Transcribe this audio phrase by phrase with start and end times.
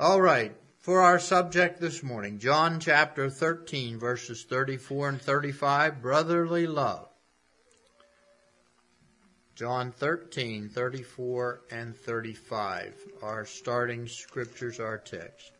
[0.00, 6.66] All right, for our subject this morning, John chapter 13, verses 34 and 35, brotherly
[6.66, 7.08] love.
[9.54, 15.52] John 13, 34 and 35, our starting scriptures, our text.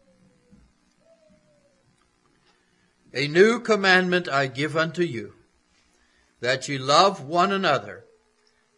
[3.13, 5.35] A new commandment I give unto you,
[6.41, 8.07] that ye love one another,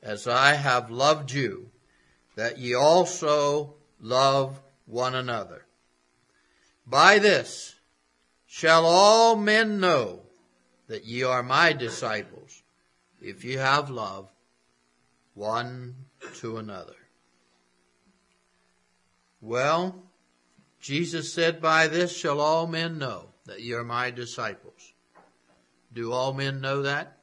[0.02, 1.71] as I have loved you,
[2.34, 5.66] that ye also love one another.
[6.87, 7.77] By this
[8.46, 10.22] shall all men know
[10.86, 12.63] that ye are my disciples,
[13.21, 14.29] if ye have love
[15.35, 15.96] one
[16.35, 16.94] to another.
[19.41, 20.03] Well,
[20.81, 24.93] Jesus said, By this shall all men know that ye are my disciples.
[25.93, 27.14] Do all men know that?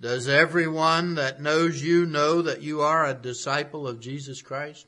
[0.00, 4.86] Does everyone that knows you know that you are a disciple of Jesus Christ?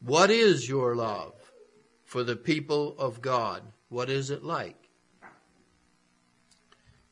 [0.00, 1.34] What is your love
[2.04, 3.62] for the people of God?
[3.88, 4.76] What is it like?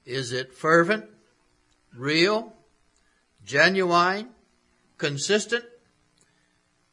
[0.07, 1.07] Is it fervent,
[1.97, 2.55] real,
[3.45, 4.29] genuine,
[4.97, 5.65] consistent?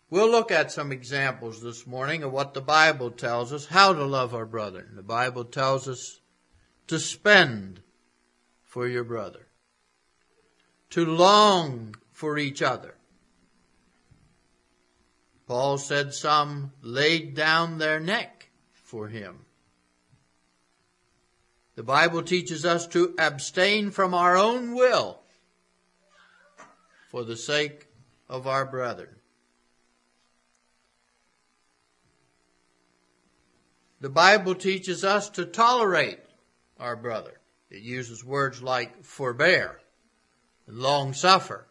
[0.10, 4.04] We'll look at some examples this morning of what the Bible tells us how to
[4.04, 4.88] love our brother.
[4.94, 6.21] The Bible tells us
[6.92, 7.80] to spend
[8.64, 9.48] for your brother,
[10.90, 12.96] to long for each other.
[15.48, 19.46] Paul said some laid down their neck for him.
[21.76, 25.22] The Bible teaches us to abstain from our own will
[27.08, 27.88] for the sake
[28.28, 29.16] of our brethren.
[34.02, 36.20] The Bible teaches us to tolerate
[36.82, 37.40] our brother.
[37.70, 39.80] It uses words like forbear
[40.68, 41.68] and long suffer.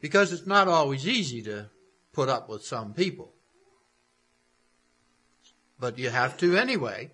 [0.00, 1.70] Because it's not always easy to
[2.12, 3.32] put up with some people.
[5.78, 7.10] But you have to anyway.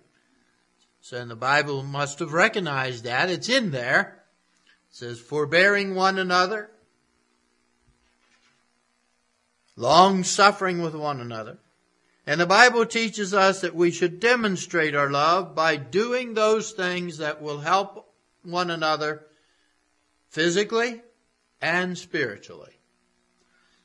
[1.01, 3.29] So the Bible must have recognized that.
[3.29, 4.23] It's in there.
[4.89, 6.71] It says, forbearing one another,
[9.75, 11.57] long suffering with one another,
[12.25, 17.17] and the Bible teaches us that we should demonstrate our love by doing those things
[17.17, 18.13] that will help
[18.43, 19.25] one another
[20.29, 21.01] physically
[21.61, 22.71] and spiritually.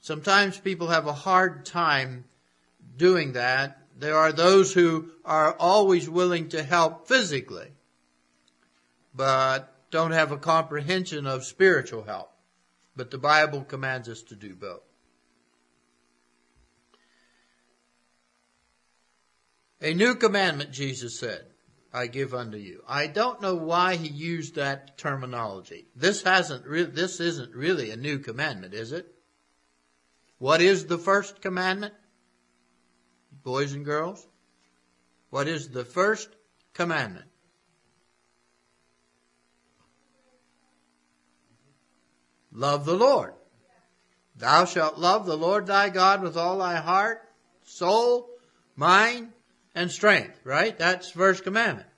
[0.00, 2.25] Sometimes people have a hard time
[2.97, 3.82] doing that.
[3.99, 7.72] There are those who are always willing to help physically,
[9.15, 12.31] but don't have a comprehension of spiritual help.
[12.94, 14.88] But the Bible commands us to do both.
[19.81, 21.47] A new commandment, Jesus said,
[21.93, 22.83] I give unto you.
[22.87, 25.87] I don't know why he used that terminology.
[25.94, 29.06] This hasn't re- this isn't really a new commandment, is it?
[30.38, 31.94] What is the first commandment?
[33.43, 34.27] Boys and girls?
[35.31, 36.28] What is the first
[36.75, 37.27] commandment?
[42.53, 43.34] Love the Lord.
[44.37, 47.22] Thou shalt love the Lord thy God with all thy heart,
[47.65, 48.28] soul,
[48.77, 49.33] mind,
[49.75, 50.77] and strength, right?
[50.79, 51.89] That's first commandment.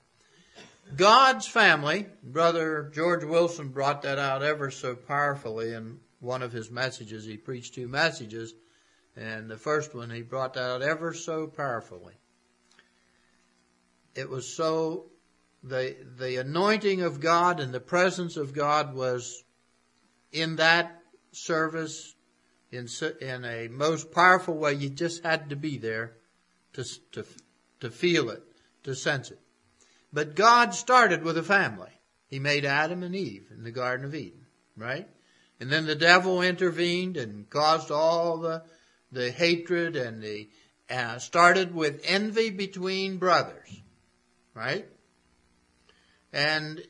[0.95, 6.69] God's family, Brother George Wilson brought that out ever so powerfully in one of his
[6.69, 7.25] messages.
[7.25, 8.53] He preached two messages,
[9.15, 12.15] and the first one he brought that out ever so powerfully.
[14.15, 15.05] It was so,
[15.63, 19.43] the, the anointing of God and the presence of God was
[20.33, 21.01] in that
[21.31, 22.15] service
[22.71, 22.87] in,
[23.21, 24.73] in a most powerful way.
[24.73, 26.17] You just had to be there
[26.73, 26.83] to,
[27.13, 27.25] to
[27.81, 28.41] to feel it,
[28.83, 29.39] to sense it.
[30.13, 31.91] But God started with a family.
[32.27, 34.45] He made Adam and Eve in the Garden of Eden,
[34.77, 35.07] right?
[35.59, 38.63] And then the devil intervened and caused all the,
[39.11, 40.49] the hatred and the,
[40.89, 43.69] uh, started with envy between brothers,
[44.53, 44.87] right?
[46.33, 46.81] And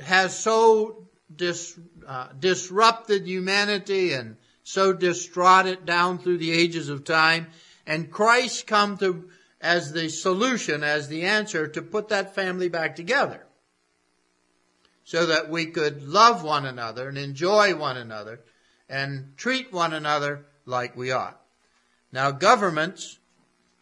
[0.00, 7.04] has so dis, uh, disrupted humanity and so distraught it down through the ages of
[7.04, 7.48] time.
[7.86, 9.30] And Christ come to
[9.60, 13.44] as the solution, as the answer to put that family back together.
[15.04, 18.40] So that we could love one another and enjoy one another
[18.88, 21.40] and treat one another like we ought.
[22.12, 23.18] Now governments,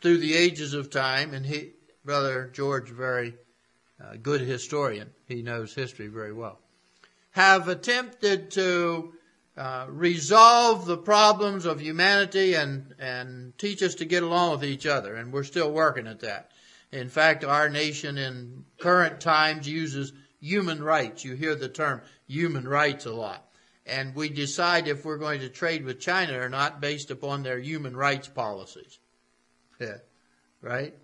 [0.00, 1.72] through the ages of time, and he,
[2.04, 3.34] Brother George, very
[4.02, 6.58] uh, good historian, he knows history very well,
[7.32, 9.12] have attempted to
[9.56, 14.86] uh, resolve the problems of humanity and, and teach us to get along with each
[14.86, 15.14] other.
[15.14, 16.50] And we're still working at that.
[16.92, 21.24] In fact, our nation in current times uses human rights.
[21.24, 23.48] You hear the term human rights a lot.
[23.86, 27.58] And we decide if we're going to trade with China or not based upon their
[27.58, 28.98] human rights policies.
[29.80, 29.98] Yeah.
[30.60, 30.94] Right?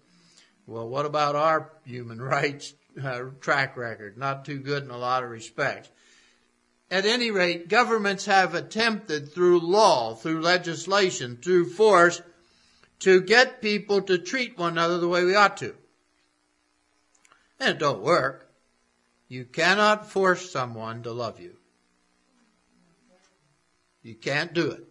[0.66, 4.18] Well, what about our human rights uh, track record?
[4.18, 5.90] Not too good in a lot of respects.
[6.92, 12.20] At any rate, governments have attempted through law, through legislation, through force,
[12.98, 15.74] to get people to treat one another the way we ought to.
[17.58, 18.46] And it don't work.
[19.26, 21.56] You cannot force someone to love you.
[24.02, 24.84] You can't do it.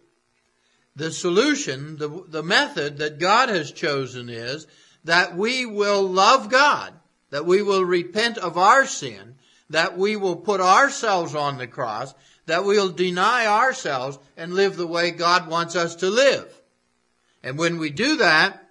[0.96, 4.66] The solution, the, the method that God has chosen is
[5.04, 6.94] that we will love God,
[7.30, 9.36] that we will repent of our sin,
[9.70, 12.14] that we will put ourselves on the cross,
[12.46, 16.60] that we'll deny ourselves and live the way God wants us to live.
[17.42, 18.68] And when we do that,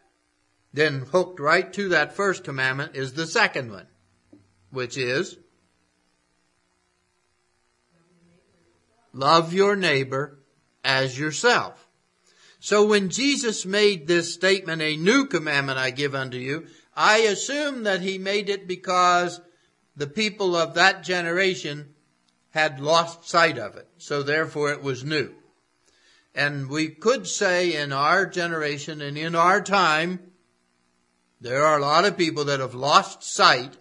[0.74, 3.88] then hooked right to that first commandment is the second one,
[4.72, 5.38] which is
[9.14, 10.40] love your neighbor
[10.84, 11.88] as yourself.
[12.60, 17.84] So when Jesus made this statement, a new commandment I give unto you, I assume
[17.84, 19.42] that he made it because
[19.96, 21.94] the people of that generation
[22.52, 23.88] had lost sight of it.
[23.98, 25.34] So therefore it was new.
[26.34, 30.32] And we could say in our generation and in our time,
[31.42, 33.76] there are a lot of people that have lost sight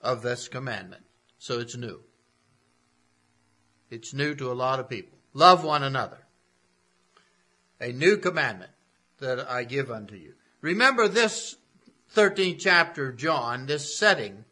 [0.00, 1.02] of this commandment.
[1.38, 2.00] So it's new.
[3.90, 5.18] It's new to a lot of people.
[5.34, 6.26] Love one another.
[7.80, 8.70] A new commandment
[9.18, 10.34] that I give unto you.
[10.60, 11.56] Remember this
[12.14, 14.44] 13th chapter of John, this setting.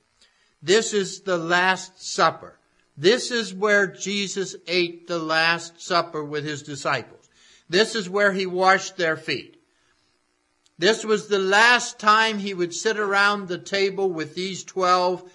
[0.62, 2.58] This is the Last Supper.
[2.96, 7.28] This is where Jesus ate the Last Supper with his disciples.
[7.68, 9.58] This is where he washed their feet.
[10.78, 15.28] This was the last time he would sit around the table with these 12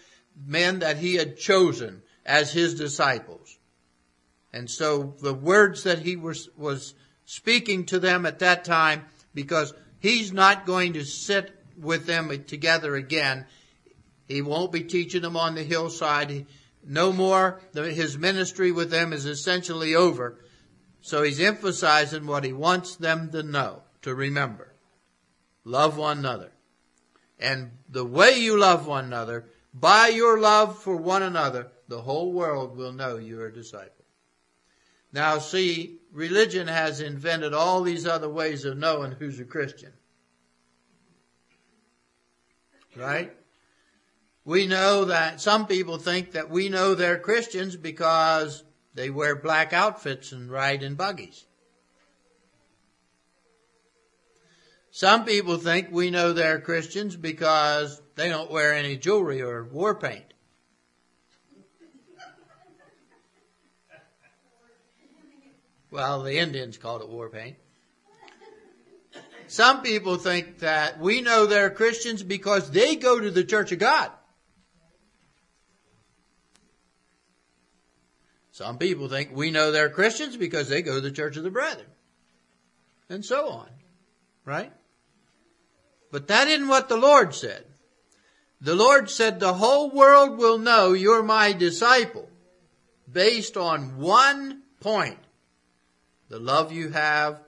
[0.46, 3.58] men that he had chosen as his disciples.
[4.54, 9.74] And so the words that he was, was speaking to them at that time, because
[10.00, 13.46] he's not going to sit with them together again.
[14.34, 16.48] He won't be teaching them on the hillside.
[16.84, 17.62] No more.
[17.74, 20.40] His ministry with them is essentially over.
[21.02, 24.74] So he's emphasizing what he wants them to know, to remember.
[25.64, 26.52] Love one another.
[27.40, 32.32] And the way you love one another, by your love for one another, the whole
[32.32, 34.06] world will know you're a disciple.
[35.12, 39.94] Now see, religion has invented all these other ways of knowing who's a Christian.
[42.96, 43.36] Right?
[44.46, 48.64] We know that some people think that we know they're Christians because
[48.94, 51.46] they wear black outfits and ride in buggies.
[54.92, 59.96] Some people think we know they're Christians because they don't wear any jewelry or war
[59.96, 60.26] paint.
[65.90, 67.56] Well, the Indians called it war paint.
[69.48, 73.80] Some people think that we know they're Christians because they go to the church of
[73.80, 74.12] God.
[78.54, 81.50] Some people think we know they're Christians because they go to the church of the
[81.50, 81.88] brethren.
[83.10, 83.68] And so on.
[84.46, 84.72] Right?
[86.12, 87.66] But that isn't what the Lord said.
[88.62, 92.30] The Lord said the whole world will know you're my disciple
[93.12, 95.18] based on one point
[96.30, 97.42] the love you have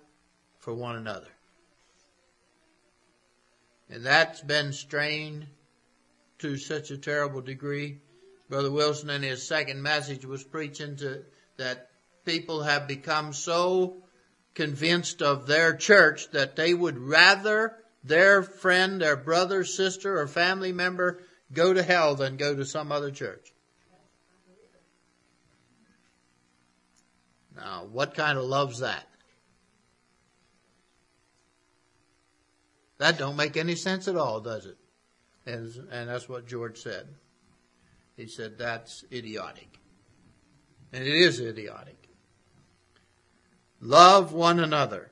[0.58, 1.30] for one another.
[3.92, 5.46] And that's been strained
[6.40, 8.00] to such a terrible degree.
[8.50, 11.24] Brother Wilson in his second message was preaching to
[11.58, 11.90] that
[12.26, 14.04] people have become so
[14.54, 20.72] convinced of their church that they would rather their friend, their brother, sister, or family
[20.72, 21.22] member
[21.52, 23.52] go to hell than go to some other church.
[27.56, 29.08] Now, what kind of love's that?
[32.98, 34.78] That don't make any sense at all, does it?
[35.46, 37.08] And, and that's what George said.
[38.16, 39.80] He said that's idiotic.
[40.94, 42.10] And it is idiotic.
[43.82, 45.12] Love one another.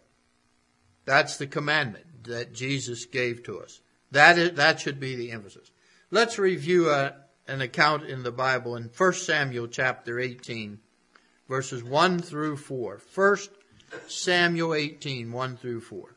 [1.06, 3.82] That's the commandment that Jesus gave to us.
[4.12, 5.72] That is, that should be the emphasis.
[6.12, 7.12] Let's review a, uh,
[7.46, 10.80] an account in the Bible in 1 Samuel chapter 18
[11.48, 13.02] verses 1 through 4.
[13.14, 13.38] 1
[14.08, 16.16] Samuel 18, 1 through 4.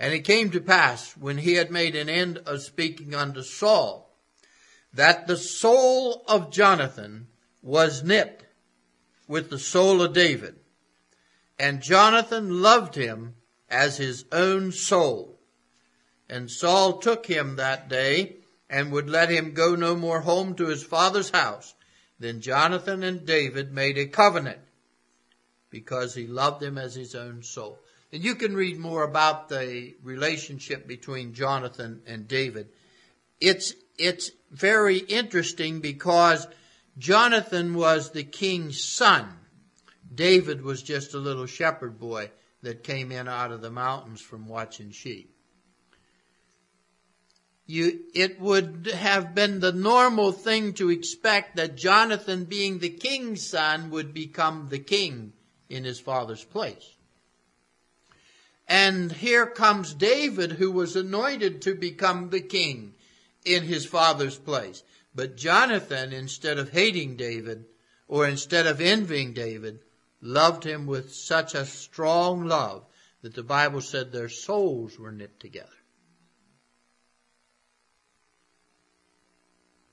[0.00, 4.10] And it came to pass, when he had made an end of speaking unto Saul,
[4.94, 7.28] that the soul of Jonathan
[7.60, 8.42] was knit
[9.28, 10.56] with the soul of David.
[11.58, 13.34] And Jonathan loved him
[13.68, 15.38] as his own soul.
[16.30, 18.36] And Saul took him that day
[18.70, 21.74] and would let him go no more home to his father's house.
[22.18, 24.60] Then Jonathan and David made a covenant
[25.68, 27.78] because he loved him as his own soul.
[28.12, 32.68] And you can read more about the relationship between Jonathan and David.
[33.40, 36.46] It's, it's very interesting because
[36.98, 39.28] Jonathan was the king's son.
[40.12, 42.30] David was just a little shepherd boy
[42.62, 45.34] that came in out of the mountains from watching sheep.
[47.66, 53.46] You, it would have been the normal thing to expect that Jonathan, being the king's
[53.46, 55.32] son, would become the king
[55.68, 56.96] in his father's place.
[58.70, 62.94] And here comes David, who was anointed to become the king
[63.44, 64.84] in his father's place.
[65.12, 67.64] But Jonathan, instead of hating David,
[68.06, 69.80] or instead of envying David,
[70.20, 72.86] loved him with such a strong love
[73.22, 75.68] that the Bible said their souls were knit together.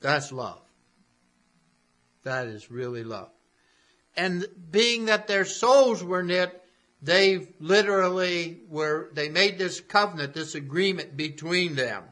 [0.02, 0.62] That's love.
[2.22, 3.32] That is really love.
[4.16, 6.64] And being that their souls were knit,
[7.02, 12.04] they literally were, they made this covenant, this agreement between them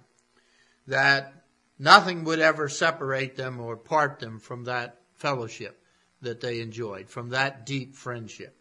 [0.88, 1.34] that
[1.80, 5.82] nothing would ever separate them or part them from that fellowship
[6.22, 8.56] that they enjoyed, from that deep friendship.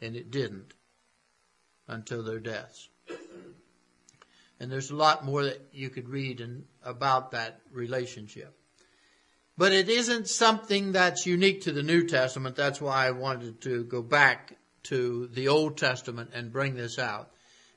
[0.00, 0.74] And it didn't
[1.86, 2.88] until their deaths.
[4.58, 8.56] And there's a lot more that you could read in, about that relationship.
[9.58, 12.56] But it isn't something that's unique to the New Testament.
[12.56, 17.30] That's why I wanted to go back to the Old Testament and bring this out.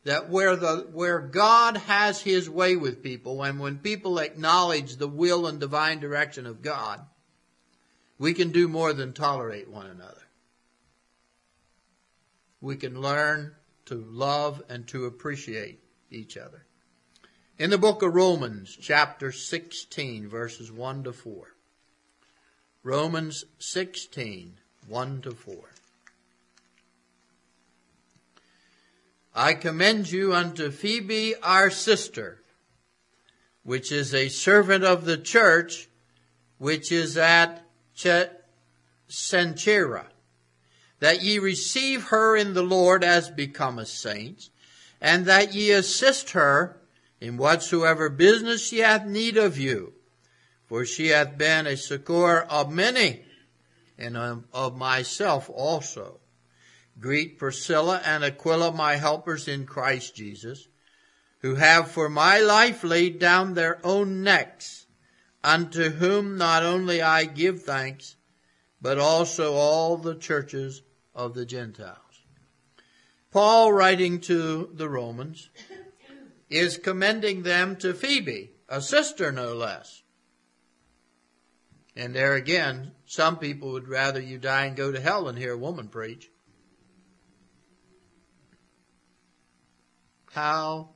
[0.04, 5.08] That where the, where God has His way with people and when people acknowledge the
[5.08, 7.02] will and divine direction of God,
[8.18, 10.22] we can do more than tolerate one another.
[12.62, 16.66] We can learn to love and to appreciate each other.
[17.58, 21.56] In the book of Romans, chapter 16, verses 1 to 4.
[22.84, 25.56] Romans 16, 1 to 4.
[29.38, 32.42] I commend you unto Phoebe our sister,
[33.64, 35.90] which is a servant of the church,
[36.58, 37.66] which is at
[39.10, 40.08] Cenchreae,
[41.00, 44.52] that ye receive her in the Lord as becometh saints,
[45.02, 46.80] and that ye assist her
[47.20, 49.92] in whatsoever business she hath need of you.
[50.68, 53.26] For she hath been a succor of many,
[53.98, 56.22] and of myself also.
[57.00, 60.68] Greet Priscilla and Aquila, my helpers in Christ Jesus,
[61.40, 64.88] who have for my life laid down their own necks,
[65.44, 68.16] unto whom not only I give thanks,
[68.82, 70.82] but also all the churches
[71.14, 72.00] of the Gentiles.
[73.32, 75.50] Paul, writing to the Romans,
[76.50, 80.04] is commending them to Phoebe, a sister no less.
[81.96, 85.54] And there again, some people would rather you die and go to hell than hear
[85.54, 86.30] a woman preach.
[90.36, 90.90] How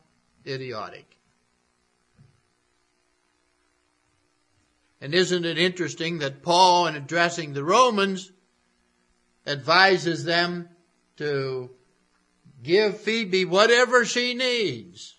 [0.46, 1.18] idiotic.
[5.00, 8.34] And isn't it interesting that Paul, in addressing the Romans,
[9.48, 10.68] advises them
[11.16, 11.70] to
[12.62, 15.16] give Phoebe whatever she needs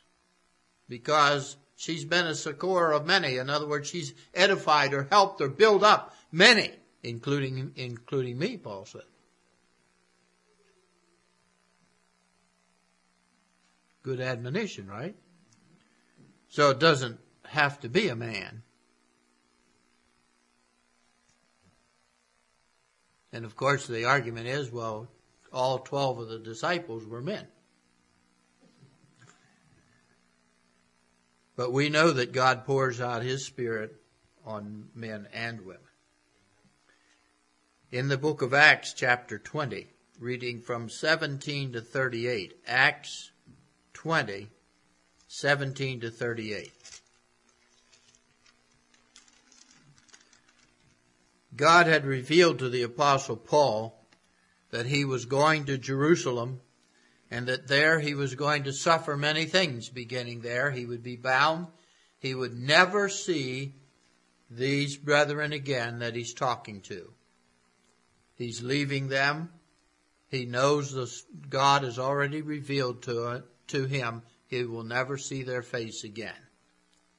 [0.86, 3.38] because she's been a succor of many.
[3.38, 6.70] In other words, she's edified or helped or built up many,
[7.02, 9.00] including, including me, Paul said.
[14.02, 15.14] Good admonition, right?
[16.48, 18.62] So it doesn't have to be a man.
[23.32, 25.08] And of course, the argument is, well,
[25.52, 27.46] all 12 of the disciples were men.
[31.56, 33.94] But we know that God pours out His Spirit
[34.44, 35.82] on men and women.
[37.92, 39.88] In the book of Acts, chapter 20,
[40.18, 43.32] reading from 17 to 38, Acts
[44.00, 44.48] 20,
[45.28, 46.72] 17 to 38.
[51.54, 54.02] God had revealed to the apostle Paul
[54.70, 56.62] that he was going to Jerusalem
[57.30, 60.70] and that there he was going to suffer many things beginning there.
[60.70, 61.66] He would be bound.
[62.20, 63.74] He would never see
[64.50, 67.12] these brethren again that he's talking to.
[68.34, 69.50] He's leaving them.
[70.30, 75.62] He knows this, God has already revealed to, to him he will never see their
[75.62, 76.34] face again.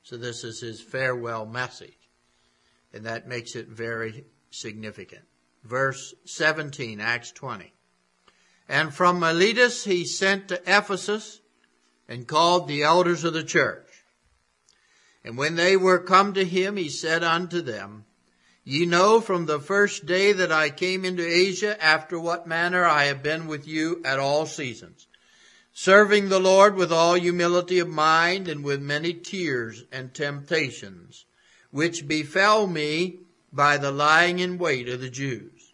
[0.03, 1.97] So this is his farewell message.
[2.93, 5.23] And that makes it very significant.
[5.63, 7.71] Verse 17, Acts 20.
[8.67, 11.41] And from Miletus he sent to Ephesus
[12.07, 13.87] and called the elders of the church.
[15.23, 18.05] And when they were come to him, he said unto them,
[18.63, 23.05] Ye know from the first day that I came into Asia, after what manner I
[23.05, 25.07] have been with you at all seasons,
[25.73, 31.25] serving the Lord with all humility of mind and with many tears and temptations,
[31.71, 33.19] which befell me
[33.51, 35.73] by the lying in wait of the Jews,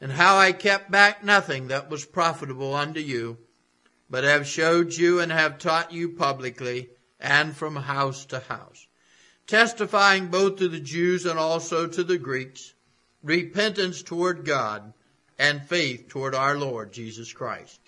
[0.00, 3.38] and how I kept back nothing that was profitable unto you,
[4.10, 8.86] but have showed you and have taught you publicly and from house to house
[9.46, 12.72] testifying both to the Jews and also to the Greeks,
[13.22, 14.92] repentance toward God
[15.38, 17.80] and faith toward our Lord Jesus Christ.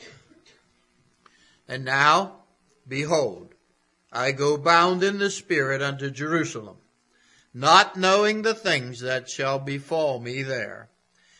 [1.68, 2.44] And now,
[2.86, 3.54] behold,
[4.12, 6.76] I go bound in the Spirit unto Jerusalem,
[7.52, 10.88] not knowing the things that shall befall me there,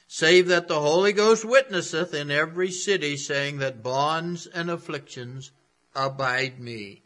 [0.09, 5.53] save that the Holy Ghost witnesseth in every city, saying that bonds and afflictions
[5.95, 7.03] abide me.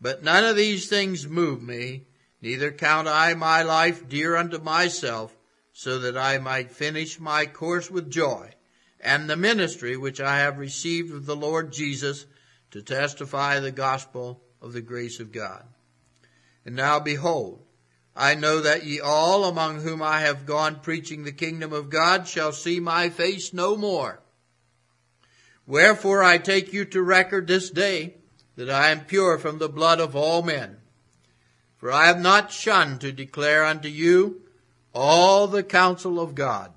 [0.00, 2.06] But none of these things move me,
[2.40, 5.36] neither count I my life dear unto myself,
[5.72, 8.54] so that I might finish my course with joy,
[9.02, 12.24] and the ministry which I have received of the Lord Jesus
[12.70, 15.64] to testify the gospel of the grace of God.
[16.64, 17.62] And now behold,
[18.14, 22.28] I know that ye all among whom I have gone preaching the kingdom of God
[22.28, 24.20] shall see my face no more.
[25.66, 28.14] Wherefore I take you to record this day
[28.56, 30.76] that I am pure from the blood of all men.
[31.78, 34.42] For I have not shunned to declare unto you
[34.94, 36.72] all the counsel of God.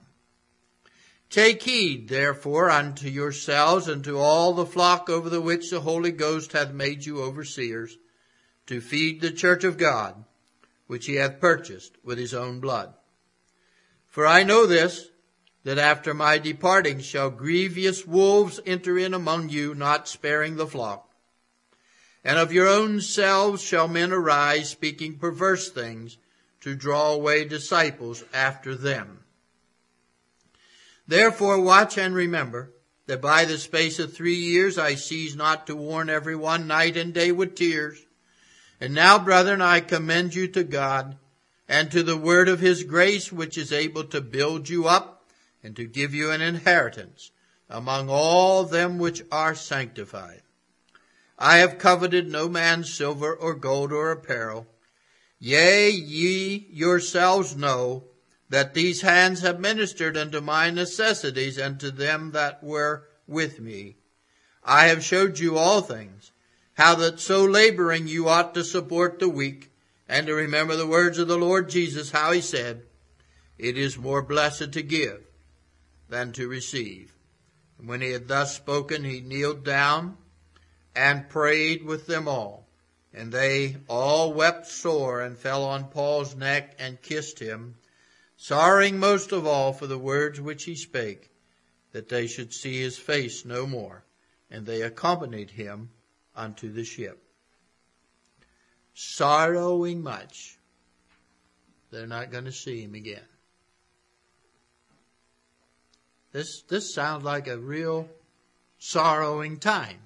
[1.36, 6.12] Take heed, therefore, unto yourselves and to all the flock over the which the Holy
[6.12, 7.98] Ghost hath made you overseers,
[8.68, 10.24] to feed the church of God,
[10.88, 12.94] which he hath purchased with his own blood.
[14.08, 15.10] For I know this,
[15.65, 21.12] that after my departing shall grievous wolves enter in among you, not sparing the flock.
[22.24, 26.17] And of your own selves shall men arise, speaking perverse things,
[26.62, 29.25] to draw away disciples after them.
[31.08, 32.72] Therefore watch and remember
[33.08, 36.98] that by the space of three years I cease not to warn every one night
[36.98, 38.00] and day with tears.
[38.82, 41.18] And now, brethren, I commend you to God
[41.68, 45.24] and to the word of his grace, which is able to build you up
[45.63, 47.32] and to give you an inheritance
[47.70, 50.41] among all them which are sanctified.
[51.38, 54.68] I have coveted no man's silver or gold or apparel.
[55.39, 58.06] Yea, ye yourselves know
[58.49, 63.95] that these hands have ministered unto my necessities and to them that were with me.
[64.63, 66.31] I have showed you all things,
[66.75, 69.71] how that so laboring you ought to support the weak,
[70.08, 72.84] and to remember the words of the Lord Jesus, how he said,
[73.58, 75.23] It is more blessed to give
[76.10, 77.15] than to receive.
[77.79, 80.17] And when he had thus spoken, he kneeled down
[80.95, 82.67] and prayed with them all.
[83.13, 87.75] And they all wept sore and fell on Paul's neck and kissed him,
[88.47, 91.31] sorrowing most of all for the words which he spake,
[91.93, 94.03] that they should see his face no more.
[94.51, 95.89] And they accompanied him
[96.36, 97.23] unto the ship.
[98.93, 100.60] Sorrowing much,
[101.89, 103.27] they're not going to see him again.
[106.31, 108.08] This, this sounds like a real
[108.77, 109.97] sorrowing time.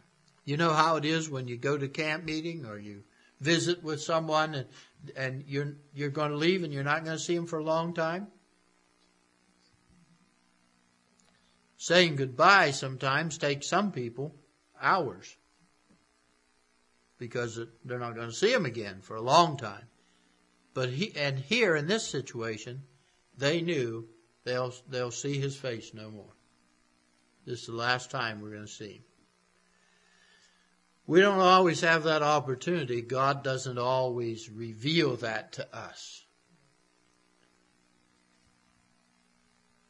[0.46, 3.04] You know how it is when you go to camp meeting or you
[3.40, 4.68] visit with someone and,
[5.16, 7.64] and you're, you're going to leave and you're not going to see them for a
[7.64, 8.28] long time?
[11.78, 14.36] Saying goodbye sometimes takes some people
[14.82, 15.38] hours
[17.18, 19.88] because they're not going to see them again for a long time.
[20.74, 22.84] But he, and here in this situation,
[23.38, 24.08] they knew
[24.44, 26.34] they'll, they'll see his face no more.
[27.46, 29.04] This is the last time we're going to see him.
[31.10, 33.02] We don't always have that opportunity.
[33.02, 36.24] God doesn't always reveal that to us.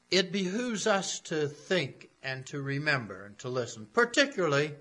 [0.09, 4.75] It behooves us to think and to remember and to listen, particularly,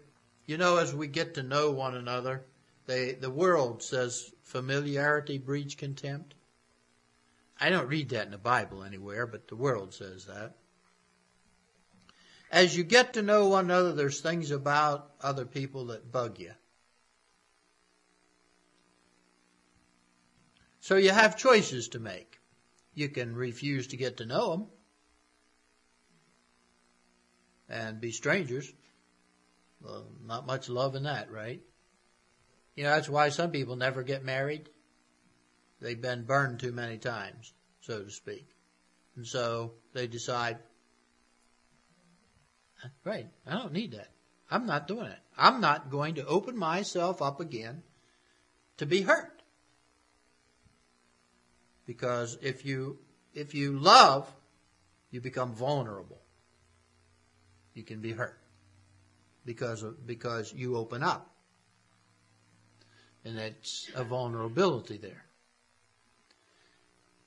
[0.46, 2.44] you know, as we get to know one another.
[2.86, 6.36] They, the world says familiarity breeds contempt.
[7.60, 10.57] I don't read that in the Bible anywhere, but the world says that
[12.50, 16.52] as you get to know one another, there's things about other people that bug you.
[20.80, 22.38] So you have choices to make.
[22.94, 24.66] You can refuse to get to know them
[27.68, 28.72] and be strangers.
[29.82, 31.60] Well, not much love in that, right?
[32.74, 34.68] You know, that's why some people never get married.
[35.80, 38.48] They've been burned too many times, so to speak.
[39.16, 40.58] And so they decide,
[43.04, 43.26] Right.
[43.46, 44.10] I don't need that.
[44.50, 45.18] I'm not doing it.
[45.36, 47.82] I'm not going to open myself up again
[48.78, 49.42] to be hurt.
[51.86, 52.98] Because if you
[53.34, 54.32] if you love,
[55.10, 56.20] you become vulnerable.
[57.74, 58.38] You can be hurt
[59.44, 61.30] because of, because you open up.
[63.24, 65.24] And it's a vulnerability there.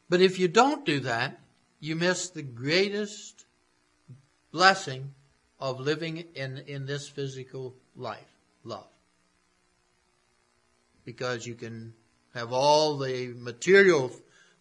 [0.10, 1.40] But if you don't do that,
[1.80, 3.46] you miss the greatest
[4.52, 5.14] blessing
[5.62, 8.88] of living in, in this physical life, love.
[11.06, 11.94] Because you can
[12.34, 14.12] have all the material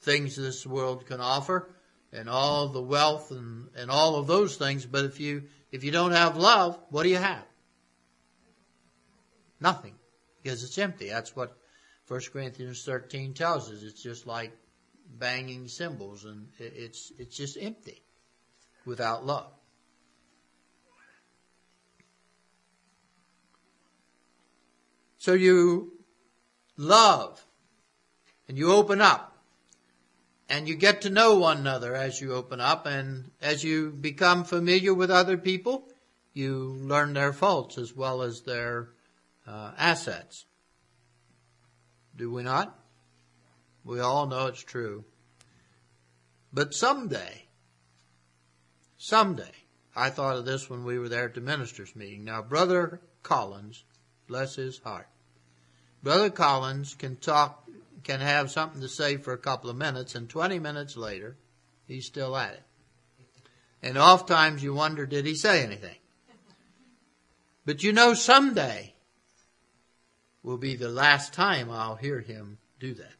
[0.03, 1.71] things this world can offer
[2.13, 5.93] and all the wealth and, and all of those things, but if you if you
[5.93, 7.45] don't have love, what do you have?
[9.61, 9.95] Nothing.
[10.43, 11.09] Because it's empty.
[11.09, 11.57] That's what
[12.09, 13.85] 1 Corinthians 13 tells us.
[13.85, 14.53] It's just like
[15.19, 18.03] banging cymbals and it's it's just empty
[18.85, 19.53] without love.
[25.21, 25.93] So you
[26.79, 27.45] love
[28.49, 29.37] and you open up
[30.49, 34.45] and you get to know one another as you open up and as you become
[34.45, 35.87] familiar with other people,
[36.33, 38.89] you learn their faults as well as their
[39.47, 40.47] uh, assets.
[42.17, 42.75] Do we not?
[43.85, 45.05] We all know it's true.
[46.51, 47.45] But someday,
[48.97, 49.53] someday,
[49.95, 52.25] I thought of this when we were there at the ministers' meeting.
[52.25, 53.85] Now, Brother Collins
[54.31, 55.09] Bless his heart.
[56.05, 57.69] Brother Collins can talk,
[58.05, 61.37] can have something to say for a couple of minutes, and 20 minutes later,
[61.89, 62.63] he's still at it.
[63.83, 65.97] And oft times you wonder, did he say anything?
[67.67, 68.95] But you know, someday
[70.45, 73.15] will be the last time I'll hear him do that.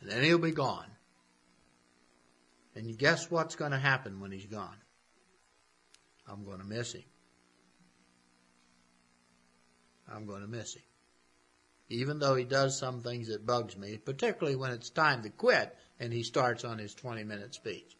[0.00, 0.88] And then he'll be gone.
[2.74, 4.78] And guess what's going to happen when he's gone?
[6.26, 7.04] I'm going to miss him.
[10.12, 10.82] I'm going to miss him.
[11.88, 15.76] Even though he does some things that bugs me, particularly when it's time to quit
[16.00, 17.96] and he starts on his 20 minute speech.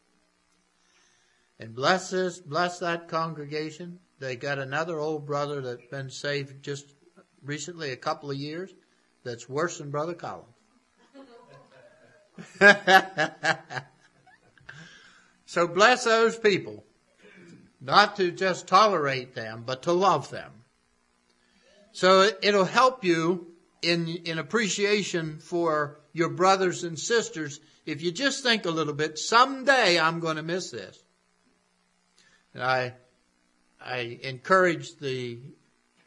[1.59, 4.01] And bless this, bless that congregation.
[4.19, 6.87] They got another old brother that's been saved just
[7.43, 8.75] recently, a couple of years,
[9.25, 10.53] that's worse than Brother Collins.
[15.47, 16.85] so bless those people.
[17.81, 20.53] Not to just tolerate them, but to love them.
[21.97, 23.47] So it'll help you
[23.81, 29.19] in, in appreciation for your brothers and sisters if you just think a little bit,
[29.19, 31.03] someday I'm going to miss this.
[32.53, 32.93] And I,
[33.81, 35.39] I encouraged the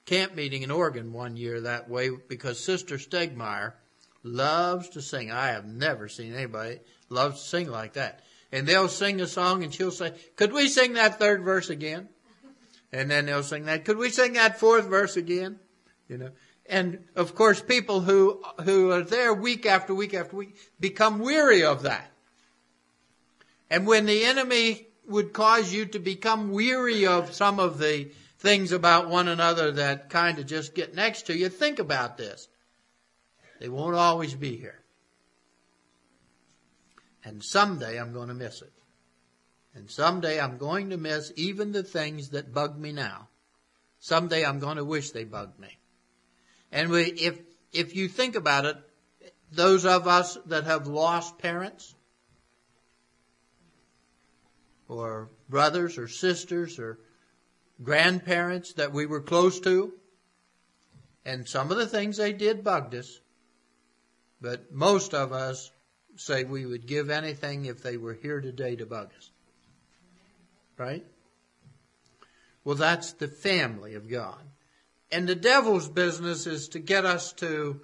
[0.06, 3.74] camp meeting in Oregon one year that way because Sister Stegmeyer
[4.22, 5.32] loves to sing.
[5.32, 8.22] I have never seen anybody love to sing like that.
[8.52, 12.10] And they'll sing a song and she'll say, could we sing that third verse again?
[12.92, 15.60] And then they'll sing that, could we sing that fourth verse again?
[16.10, 16.32] You know.
[16.66, 21.64] And of course, people who, who are there week after week after week become weary
[21.64, 22.12] of that.
[23.70, 28.72] And when the enemy would cause you to become weary of some of the things
[28.72, 32.48] about one another that kind of just get next to you, think about this.
[33.60, 34.80] They won't always be here.
[37.24, 38.72] And someday I'm going to miss it.
[39.74, 43.28] And someday I'm going to miss even the things that bug me now.
[44.00, 45.79] Someday I'm going to wish they bugged me.
[46.72, 47.40] And we, if,
[47.74, 48.78] if you think about it,
[49.52, 51.96] those of us that have lost parents,
[54.90, 57.00] or brothers or sisters or
[57.82, 59.94] grandparents that we were close to,
[61.24, 63.20] and some of the things they did bugged us,
[64.42, 65.72] but most of us
[66.16, 69.30] say we would give anything if they were here today to bug us.
[70.78, 71.06] Right?
[72.64, 74.40] Well, that's the family of God.
[75.12, 77.82] And the devil's business is to get us to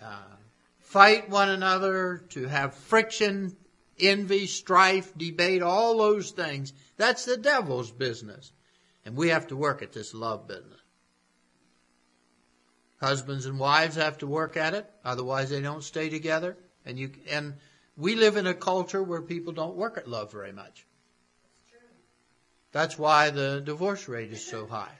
[0.00, 0.36] uh,
[0.78, 3.56] fight one another, to have friction,
[4.00, 6.72] envy, strife, debate, all those things.
[6.96, 8.52] That's the devil's business.
[9.04, 10.80] And we have to work at this love business.
[13.00, 16.56] Husbands and wives have to work at it, otherwise they don't stay together.
[16.86, 17.54] And you and
[17.96, 20.86] we live in a culture where people don't work at love very much.
[22.72, 24.92] That's why the divorce rate is so high.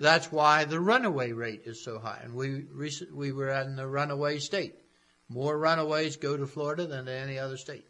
[0.00, 2.20] That's why the runaway rate is so high.
[2.22, 4.74] And we recent, we were in the runaway state.
[5.28, 7.86] More runaways go to Florida than to any other state.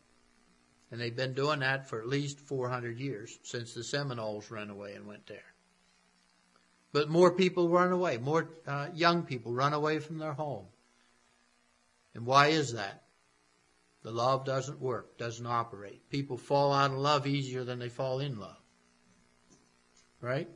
[0.90, 4.94] And they've been doing that for at least 400 years since the Seminoles ran away
[4.94, 5.54] and went there.
[6.92, 8.18] But more people run away.
[8.18, 10.66] More uh, young people run away from their home.
[12.14, 13.02] And why is that?
[14.04, 16.08] The love doesn't work, doesn't operate.
[16.10, 18.60] People fall out of love easier than they fall in love.
[20.20, 20.48] right?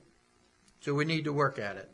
[0.81, 1.91] So we need to work at it.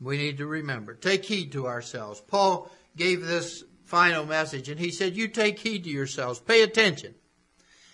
[0.00, 0.94] We need to remember.
[0.94, 2.20] Take heed to ourselves.
[2.20, 7.14] Paul gave this final message and he said, you take heed to yourselves, pay attention,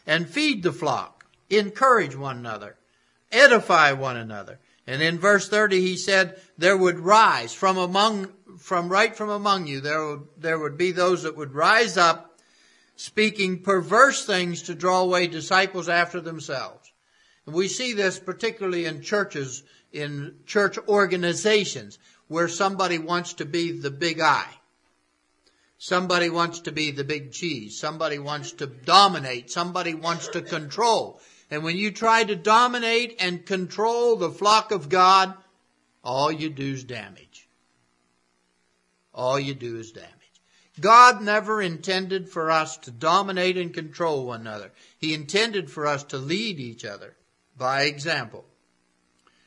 [0.06, 2.76] and feed the flock, encourage one another,
[3.32, 4.60] edify one another.
[4.86, 9.66] And in verse 30 he said, there would rise from among, from right from among
[9.66, 12.38] you, there would, there would be those that would rise up
[12.94, 16.92] speaking perverse things to draw away disciples after themselves.
[17.46, 23.90] We see this particularly in churches, in church organizations, where somebody wants to be the
[23.90, 24.46] big I.
[25.78, 27.78] Somebody wants to be the big cheese.
[27.78, 29.50] Somebody wants to dominate.
[29.50, 31.20] Somebody wants to control.
[31.50, 35.34] And when you try to dominate and control the flock of God,
[36.02, 37.48] all you do is damage.
[39.14, 40.12] All you do is damage.
[40.80, 44.72] God never intended for us to dominate and control one another.
[44.98, 47.15] He intended for us to lead each other
[47.56, 48.44] by example.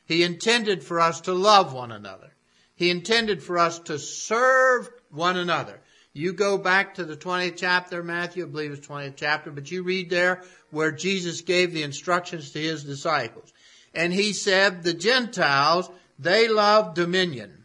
[0.04, 2.32] He intended for us to love one another.
[2.74, 5.80] He intended for us to serve one another.
[6.12, 9.84] You go back to the 20th chapter, Matthew, I believe it's 20th chapter, but you
[9.84, 13.52] read there where Jesus gave the instructions to his disciples.
[13.94, 17.64] And he said, the Gentiles, they love dominion.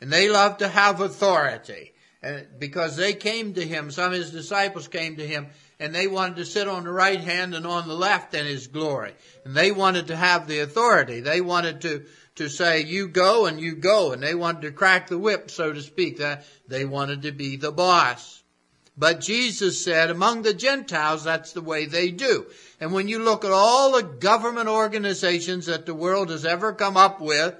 [0.00, 1.94] And they love to have authority.
[2.22, 6.06] And because they came to him, some of his disciples came to him, and they
[6.06, 9.14] wanted to sit on the right hand and on the left in his glory.
[9.44, 11.20] And they wanted to have the authority.
[11.20, 12.04] They wanted to
[12.36, 14.12] to say, you go and you go.
[14.12, 16.20] And they wanted to crack the whip, so to speak.
[16.68, 18.42] They wanted to be the boss.
[18.98, 22.46] But Jesus said, among the Gentiles, that's the way they do.
[22.80, 26.96] And when you look at all the government organizations that the world has ever come
[26.96, 27.54] up with,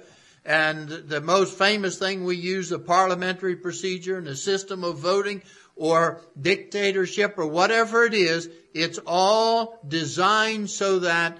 [0.45, 5.41] and the most famous thing we use, the parliamentary procedure and the system of voting
[5.77, 11.37] or dictatorship or whatever it is, it's all designed so that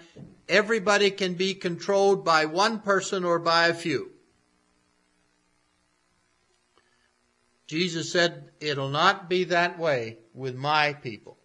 [0.47, 4.11] everybody can be controlled by one person or by a few.
[7.67, 11.37] Jesus said, it'll not be that way with my people.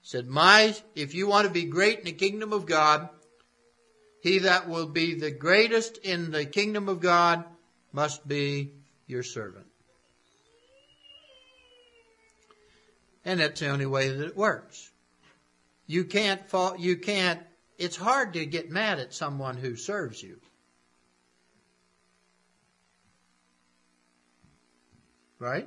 [0.00, 3.10] He said, my, if you want to be great in the kingdom of God,
[4.22, 7.44] he that will be the greatest in the kingdom of God
[7.92, 8.72] must be
[9.06, 9.69] your servant.
[13.24, 14.90] And that's the only way that it works.
[15.86, 17.40] You can't fall, you can't
[17.80, 20.38] it's hard to get mad at someone who serves you.
[25.38, 25.66] Right?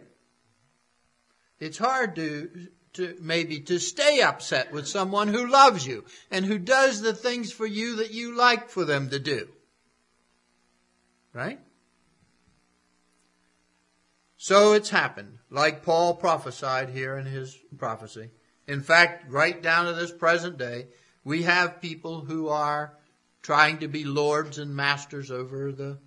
[1.60, 6.60] It's hard to, to maybe to stay upset with someone who loves you and who
[6.60, 9.48] does the things for you that you like for them to do.
[11.34, 11.60] Right?
[14.38, 18.32] So it's happened, like Paul prophesied here in his prophecy.
[18.68, 20.88] In fact, right down to this present day,
[21.24, 22.98] we have people who are
[23.44, 26.00] trying to be lords and masters over the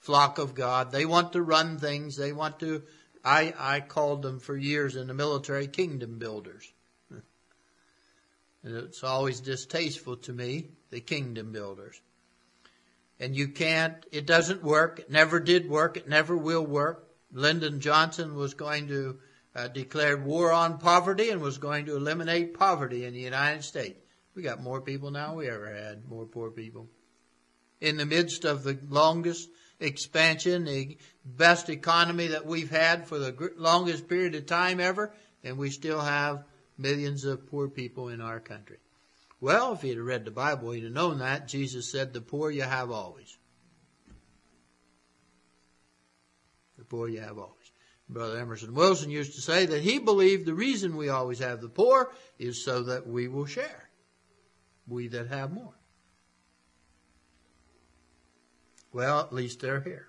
[0.00, 0.90] flock of God.
[0.90, 2.16] They want to run things.
[2.16, 2.82] They want to,
[3.24, 6.70] I, I called them for years in the military kingdom builders.
[8.62, 12.00] And it's always distasteful to me, the kingdom builders.
[13.20, 14.98] And you can't, it doesn't work.
[14.98, 15.96] It never did work.
[15.96, 17.09] It never will work.
[17.32, 19.18] Lyndon Johnson was going to
[19.54, 24.00] uh, declare war on poverty and was going to eliminate poverty in the United States.
[24.34, 26.88] We got more people now we ever had, more poor people.
[27.80, 29.48] In the midst of the longest
[29.80, 35.12] expansion, the best economy that we've had for the longest period of time ever,
[35.42, 36.44] and we still have
[36.78, 38.78] millions of poor people in our country.
[39.40, 41.48] Well, if he'd have read the Bible, he'd have known that.
[41.48, 43.36] Jesus said, the poor you have always.
[46.90, 47.72] Poor you have always.
[48.10, 51.68] Brother Emerson Wilson used to say that he believed the reason we always have the
[51.68, 53.90] poor is so that we will share
[54.90, 55.74] we that have more.
[58.92, 60.08] Well, at least they're here.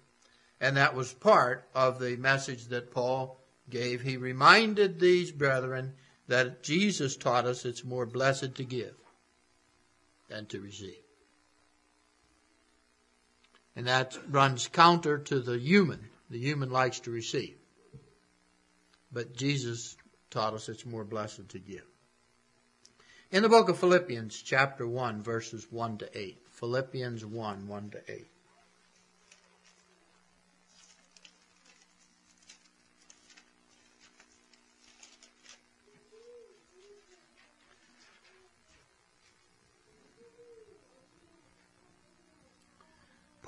[0.59, 3.39] And that was part of the message that Paul
[3.69, 4.01] gave.
[4.01, 5.93] He reminded these brethren
[6.27, 8.95] that Jesus taught us it's more blessed to give
[10.29, 10.95] than to receive.
[13.75, 16.10] And that runs counter to the human.
[16.31, 17.57] The human likes to receive.
[19.11, 19.97] But Jesus
[20.29, 21.85] taught us it's more blessed to give.
[23.31, 26.41] In the book of Philippians, chapter 1, verses 1 to 8.
[26.51, 28.30] Philippians 1, 1 to 8.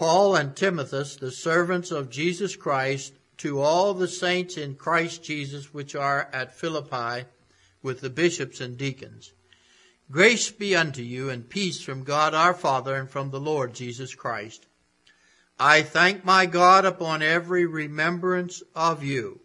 [0.05, 5.73] Paul and Timothy, the servants of Jesus Christ, to all the saints in Christ Jesus
[5.73, 7.25] which are at Philippi,
[7.81, 9.31] with the bishops and deacons.
[10.11, 14.13] Grace be unto you and peace from God our Father and from the Lord Jesus
[14.13, 14.65] Christ.
[15.57, 19.39] I thank my God upon every remembrance of you,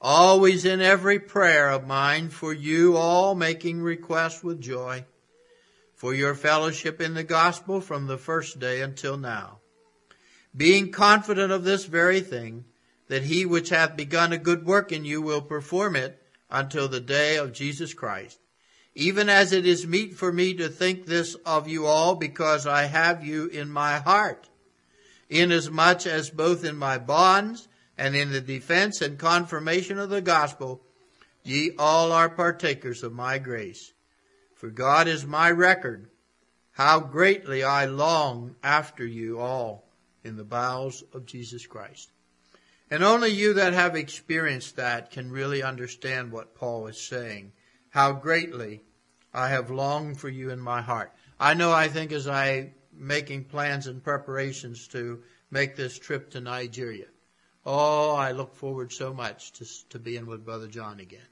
[0.00, 5.04] always in every prayer of mine for you all making request with joy
[6.02, 9.60] for your fellowship in the gospel from the first day until now,
[10.56, 12.64] being confident of this very thing,
[13.06, 16.98] that he which hath begun a good work in you will perform it until the
[16.98, 18.40] day of Jesus Christ.
[18.96, 22.86] Even as it is meet for me to think this of you all, because I
[22.86, 24.48] have you in my heart,
[25.30, 30.82] inasmuch as both in my bonds and in the defense and confirmation of the gospel,
[31.44, 33.92] ye all are partakers of my grace.
[34.62, 36.08] For God is my record,
[36.70, 39.88] how greatly I long after you all
[40.22, 42.12] in the bowels of Jesus Christ.
[42.88, 47.50] And only you that have experienced that can really understand what Paul is saying.
[47.90, 48.84] How greatly
[49.34, 51.12] I have longed for you in my heart.
[51.40, 56.40] I know I think as I making plans and preparations to make this trip to
[56.40, 57.08] Nigeria.
[57.66, 61.31] Oh, I look forward so much to, to being with Brother John again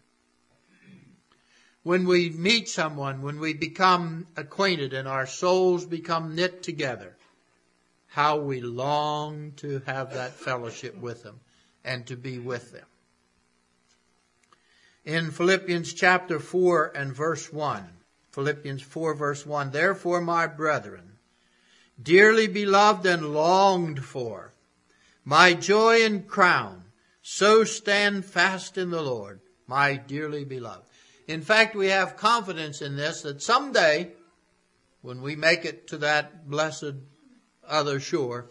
[1.91, 7.17] when we meet someone, when we become acquainted and our souls become knit together,
[8.07, 11.41] how we long to have that fellowship with them
[11.85, 12.87] and to be with them.
[15.05, 17.83] In Philippians chapter 4 and verse 1,
[18.31, 21.19] Philippians 4 verse 1, Therefore, my brethren,
[22.01, 24.53] dearly beloved and longed for,
[25.25, 26.85] my joy and crown,
[27.21, 30.85] so stand fast in the Lord, my dearly beloved.
[31.31, 34.11] In fact, we have confidence in this that someday,
[35.01, 36.95] when we make it to that blessed
[37.65, 38.51] other shore,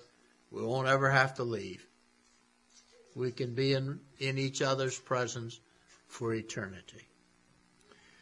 [0.50, 1.86] we won't ever have to leave.
[3.18, 5.60] We can be in, in each other's presence
[6.08, 7.10] for eternity.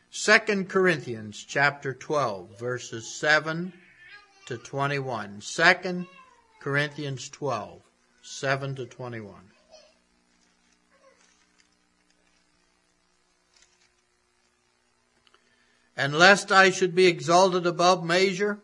[0.09, 3.71] Second Corinthians chapter 12 verses 7
[4.47, 5.39] to 21.
[5.41, 6.07] Second
[6.61, 7.83] Corinthians 12,
[8.23, 9.35] 7 to 21.
[15.97, 18.59] And lest I should be exalted above measure,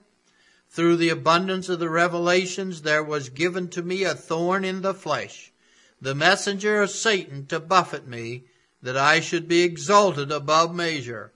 [0.70, 4.94] through the abundance of the revelations there was given to me a thorn in the
[4.94, 5.52] flesh,
[6.00, 8.44] the messenger of Satan to buffet me,
[8.84, 11.32] that I should be exalted above measure.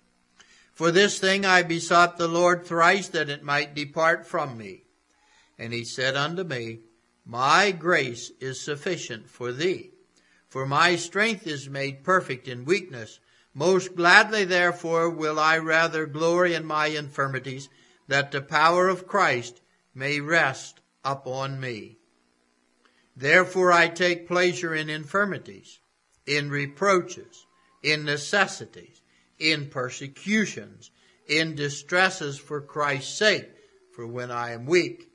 [0.73, 4.83] For this thing I besought the Lord thrice that it might depart from me.
[5.57, 6.81] And he said unto me,
[7.25, 9.91] My grace is sufficient for thee,
[10.47, 13.19] for my strength is made perfect in weakness.
[13.57, 17.69] Most gladly, therefore, will I rather glory in my infirmities,
[18.07, 19.61] that the power of Christ
[19.95, 21.97] may rest upon me.
[23.15, 25.79] Therefore I take pleasure in infirmities,
[26.27, 27.47] in reproaches,
[27.81, 29.01] in necessities,
[29.39, 30.91] in persecutions,
[31.27, 33.49] in distresses for Christ's sake.
[33.95, 35.09] For when I am weak,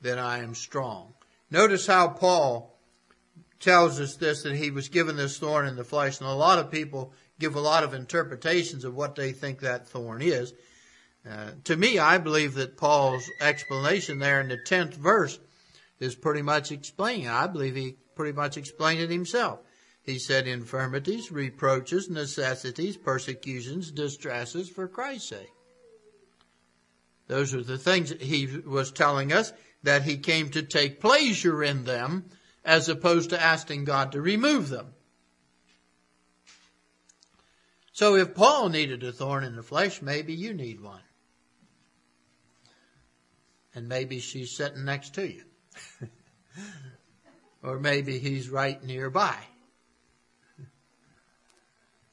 [0.00, 1.14] then I am strong.
[1.50, 2.78] Notice how Paul
[3.58, 6.20] tells us this, that he was given this thorn in the flesh.
[6.20, 7.12] And a lot of people
[7.42, 10.54] give a lot of interpretations of what they think that thorn is.
[11.28, 15.38] Uh, to me, I believe that Paul's explanation there in the 10th verse
[15.98, 17.28] is pretty much explaining.
[17.28, 19.58] I believe he pretty much explained it himself.
[20.04, 25.52] He said infirmities, reproaches, necessities, persecutions, distresses for Christ's sake.
[27.28, 29.52] Those are the things that he was telling us
[29.82, 32.24] that he came to take pleasure in them
[32.64, 34.94] as opposed to asking God to remove them.
[38.02, 41.04] So if Paul needed a thorn in the flesh, maybe you need one.
[43.76, 45.44] And maybe she's sitting next to you.
[47.62, 49.36] or maybe he's right nearby.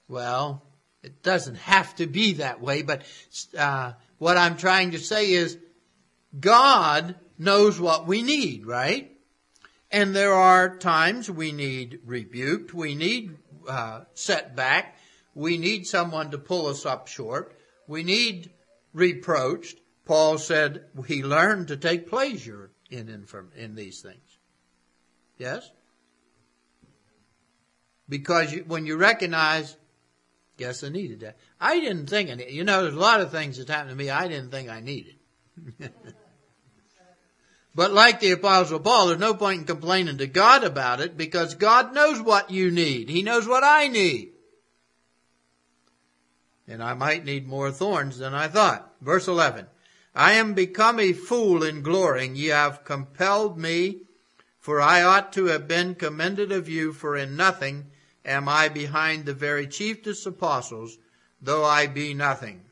[0.07, 0.61] Well,
[1.01, 3.01] it doesn't have to be that way, but
[3.57, 5.57] uh, what I'm trying to say is
[6.39, 9.11] God knows what we need, right?
[9.89, 13.35] And there are times we need rebuked, we need
[13.67, 14.97] uh, set back,
[15.39, 17.57] we need someone to pull us up short.
[17.87, 18.51] We need
[18.91, 19.79] reproached.
[20.03, 24.37] Paul said he learned to take pleasure in infirm, in these things.
[25.37, 25.71] Yes?
[28.09, 29.77] Because you, when you recognize,
[30.57, 31.37] yes, I needed that.
[31.61, 34.09] I didn't think any, you know, there's a lot of things that happened to me
[34.09, 35.15] I didn't think I needed.
[37.75, 41.55] but like the apostle Paul, there's no point in complaining to God about it because
[41.55, 43.07] God knows what you need.
[43.07, 44.33] He knows what I need
[46.69, 48.93] and I might need more thorns than I thought.
[49.01, 49.65] Verse 11.
[50.13, 52.35] I am become a fool in glorying.
[52.35, 54.01] Ye have compelled me,
[54.59, 57.87] for I ought to have been commended of you, for in nothing
[58.23, 60.97] am I behind the very chiefest apostles,
[61.41, 62.65] though I be nothing.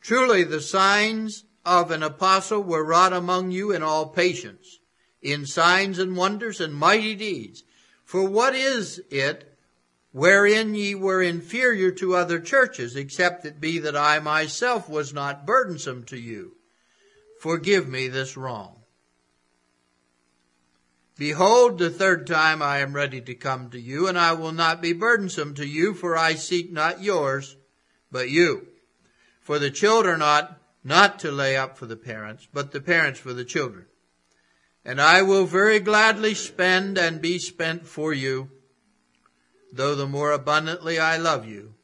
[0.00, 4.78] Truly the signs of an apostle were wrought among you in all patience,
[5.20, 7.64] in signs and wonders and mighty deeds,
[8.06, 9.52] for what is it
[10.12, 15.44] wherein ye were inferior to other churches, except it be that I myself was not
[15.44, 16.52] burdensome to you?
[17.40, 18.76] Forgive me this wrong.
[21.18, 24.80] Behold, the third time I am ready to come to you, and I will not
[24.80, 27.56] be burdensome to you, for I seek not yours,
[28.12, 28.68] but you.
[29.40, 33.32] For the children ought not to lay up for the parents, but the parents for
[33.32, 33.86] the children.
[34.86, 38.52] And I will very gladly spend and be spent for you,
[39.72, 41.74] though the more abundantly I love you,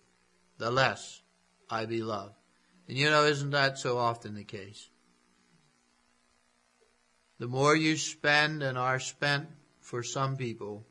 [0.59, 1.21] the less
[1.69, 2.37] I be loved.
[2.87, 4.89] And you know, isn't that so often the case?
[7.41, 9.49] The more you spend and are spent
[9.81, 10.87] for some people,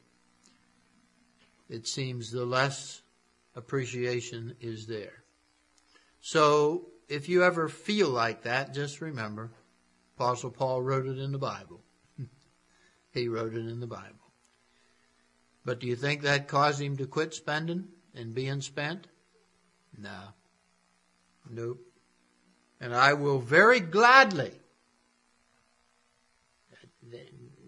[1.70, 3.02] it seems the less
[3.56, 5.24] appreciation is there.
[6.20, 9.52] So if you ever feel like that, just remember,
[10.18, 11.80] Apostle Paul wrote it in the Bible.
[13.14, 14.08] He wrote it in the Bible.
[15.64, 19.08] But do you think that caused him to quit spending and being spent?
[19.98, 20.20] No.
[21.50, 21.82] Nope.
[22.80, 24.52] And I will very gladly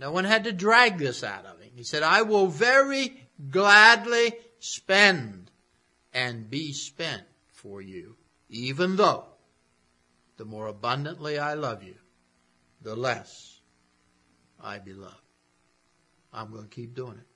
[0.04, 1.72] no one had to drag this out of him.
[1.76, 5.50] He said, I will very gladly spend
[6.14, 7.24] and be spent
[7.54, 8.18] for you,
[8.50, 9.24] even though
[10.36, 11.96] the more abundantly I love you,
[12.82, 13.62] the less
[14.62, 15.23] I be loved.
[16.34, 17.28] I'm going to keep doing it.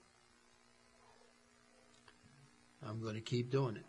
[2.88, 3.86] I'm going to keep doing it.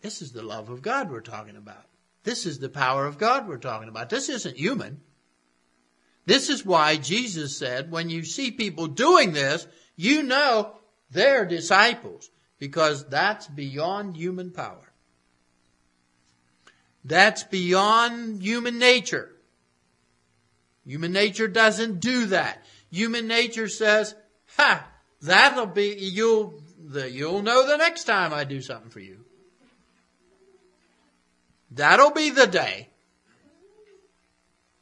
[0.00, 1.84] This is the love of God we're talking about.
[2.24, 4.10] This is the power of God we're talking about.
[4.10, 5.00] This isn't human.
[6.24, 9.66] This is why Jesus said, when you see people doing this,
[9.96, 10.72] you know
[11.10, 14.92] they're disciples because that's beyond human power.
[17.04, 19.30] That's beyond human nature.
[20.86, 22.64] Human nature doesn't do that.
[22.92, 24.14] Human nature says,
[24.58, 24.86] ha,
[25.22, 29.24] that'll be, you'll, the, you'll know the next time I do something for you.
[31.70, 32.90] That'll be the day.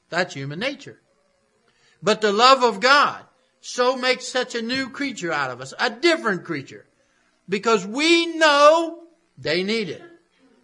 [0.09, 1.01] That's human nature.
[2.03, 3.23] But the love of God
[3.61, 6.87] so makes such a new creature out of us, a different creature.
[7.49, 9.05] Because we know
[9.39, 10.03] they need it.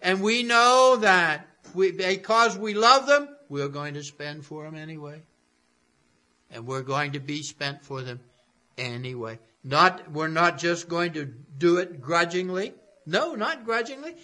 [0.02, 4.74] And we know that we, because we love them, we're going to spend for them
[4.74, 5.22] anyway.
[6.50, 8.20] And we're going to be spent for them
[8.78, 9.38] anyway.
[9.64, 12.72] Not, we're not just going to do it grudgingly.
[13.04, 14.16] No, not grudgingly.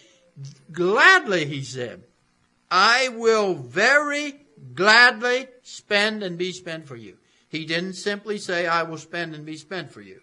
[0.71, 2.05] Gladly, he said.
[2.71, 4.41] I will very
[4.75, 7.19] gladly spend and be spent for you.
[7.49, 10.21] He didn't simply say, I will spend and be spent for you.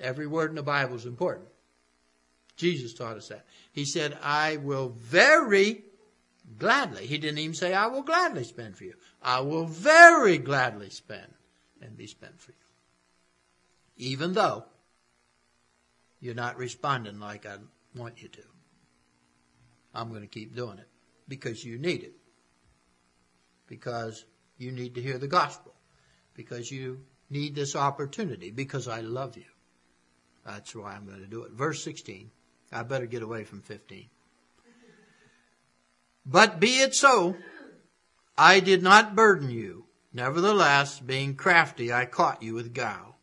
[0.00, 1.46] Every word in the Bible is important.
[2.56, 3.44] Jesus taught us that.
[3.72, 5.84] He said, I will very
[6.60, 7.06] gladly.
[7.06, 8.94] He didn't even say, I will gladly spend for you.
[9.20, 11.34] I will very gladly spend
[11.82, 12.56] and be spent for you.
[13.96, 14.64] Even though
[16.20, 17.56] you're not responding like I
[17.96, 18.42] want you to.
[19.92, 20.88] I'm going to keep doing it
[21.26, 22.14] because you need it
[23.70, 24.26] because
[24.58, 25.72] you need to hear the gospel,
[26.34, 27.00] because you
[27.30, 29.44] need this opportunity, because I love you.
[30.44, 31.52] That's why I'm going to do it.
[31.52, 32.30] Verse 16.
[32.72, 34.08] I better get away from 15.
[36.26, 37.36] But be it so,
[38.36, 39.86] I did not burden you.
[40.12, 43.16] Nevertheless, being crafty, I caught you with guile.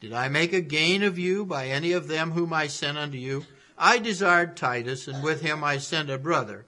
[0.00, 3.18] Did I make a gain of you by any of them whom I sent unto
[3.18, 3.44] you?
[3.76, 6.66] I desired Titus, and with him I sent a brother.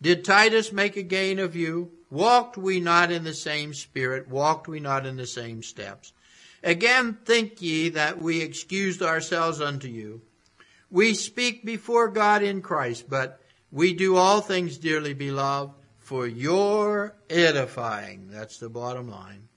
[0.00, 1.92] Did Titus make a gain of you?
[2.10, 4.28] Walked we not in the same spirit?
[4.28, 6.12] Walked we not in the same steps?
[6.62, 10.22] Again, think ye that we excused ourselves unto you.
[10.90, 13.40] We speak before God in Christ, but
[13.74, 18.28] we do all things, dearly beloved, for your edifying.
[18.30, 19.48] That's the bottom line.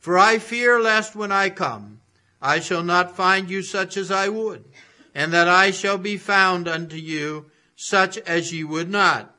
[0.00, 2.00] For I fear lest when I come,
[2.42, 4.64] I shall not find you such as I would,
[5.14, 9.36] and that I shall be found unto you such as ye would not,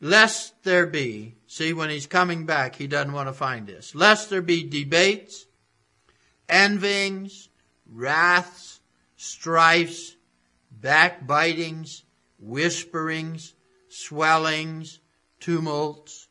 [0.00, 3.94] lest there be See, when he's coming back, he doesn't want to find this.
[3.94, 5.46] Lest there be debates,
[6.48, 7.48] envyings,
[7.88, 8.80] wraths,
[9.16, 10.16] strifes,
[10.82, 12.02] backbitings,
[12.44, 13.54] whisperings,
[13.88, 14.98] swellings,
[15.40, 16.28] tumults,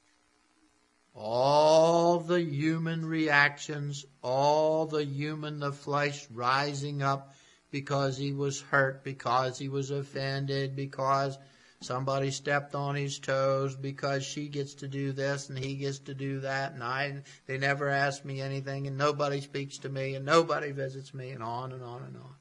[1.15, 7.33] all the human reactions, all the human, the flesh rising up
[7.71, 11.37] because he was hurt, because he was offended, because
[11.81, 16.13] somebody stepped on his toes because she gets to do this and he gets to
[16.13, 20.25] do that and I they never ask me anything and nobody speaks to me and
[20.25, 22.35] nobody visits me and on and on and on.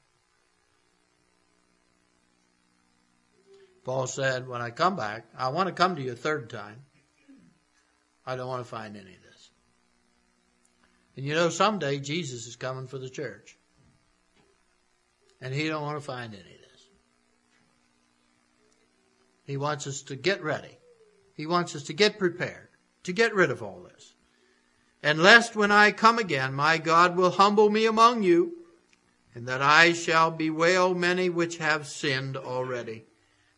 [3.83, 6.81] Paul said, when I come back, I want to come to you a third time.
[8.25, 9.49] I don't want to find any of this.
[11.17, 13.57] And you know, someday Jesus is coming for the church.
[15.41, 16.87] And he don't want to find any of this.
[19.43, 20.77] He wants us to get ready.
[21.35, 22.69] He wants us to get prepared,
[23.03, 24.13] to get rid of all this.
[25.01, 28.53] And lest when I come again, my God will humble me among you,
[29.35, 33.03] and that I shall bewail many which have sinned already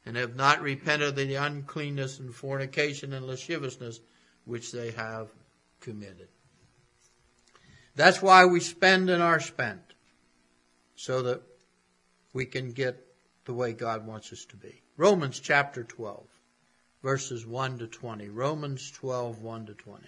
[0.05, 3.99] and have not repented of the uncleanness and fornication and lasciviousness
[4.45, 5.29] which they have
[5.81, 6.27] committed.
[7.95, 9.81] That's why we spend and are spent,
[10.95, 11.41] so that
[12.33, 13.05] we can get
[13.45, 14.81] the way God wants us to be.
[14.97, 16.25] Romans chapter 12,
[17.01, 18.29] verses 1 to 20.
[18.29, 20.03] Romans 12, 1 to 20.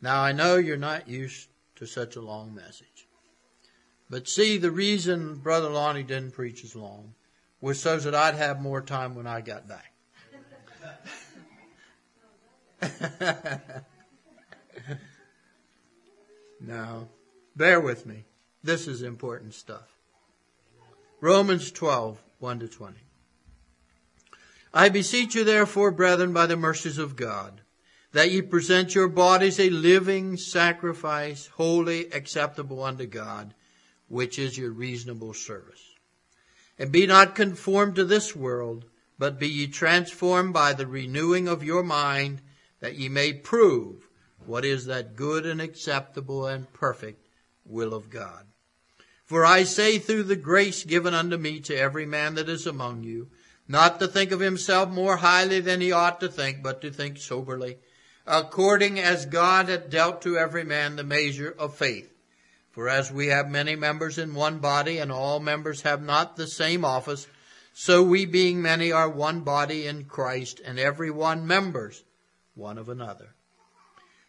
[0.00, 2.91] Now I know you're not used to such a long message.
[4.12, 7.14] But see, the reason Brother Lonnie didn't preach as long
[7.62, 9.94] was so that I'd have more time when I got back.
[16.60, 17.08] now,
[17.56, 18.26] bear with me.
[18.62, 19.96] This is important stuff.
[21.22, 22.98] Romans 12, 1 to 20.
[24.74, 27.62] I beseech you therefore, brethren, by the mercies of God,
[28.12, 33.54] that ye present your bodies a living sacrifice, holy, acceptable unto God,
[34.12, 35.82] which is your reasonable service.
[36.78, 38.84] And be not conformed to this world,
[39.18, 42.42] but be ye transformed by the renewing of your mind,
[42.80, 44.06] that ye may prove
[44.44, 47.26] what is that good and acceptable and perfect
[47.64, 48.44] will of God.
[49.24, 53.04] For I say through the grace given unto me to every man that is among
[53.04, 53.30] you,
[53.66, 57.16] not to think of himself more highly than he ought to think, but to think
[57.16, 57.78] soberly,
[58.26, 62.11] according as God hath dealt to every man the measure of faith.
[62.72, 66.46] For as we have many members in one body, and all members have not the
[66.46, 67.26] same office,
[67.74, 72.02] so we being many are one body in Christ, and every one members
[72.54, 73.34] one of another.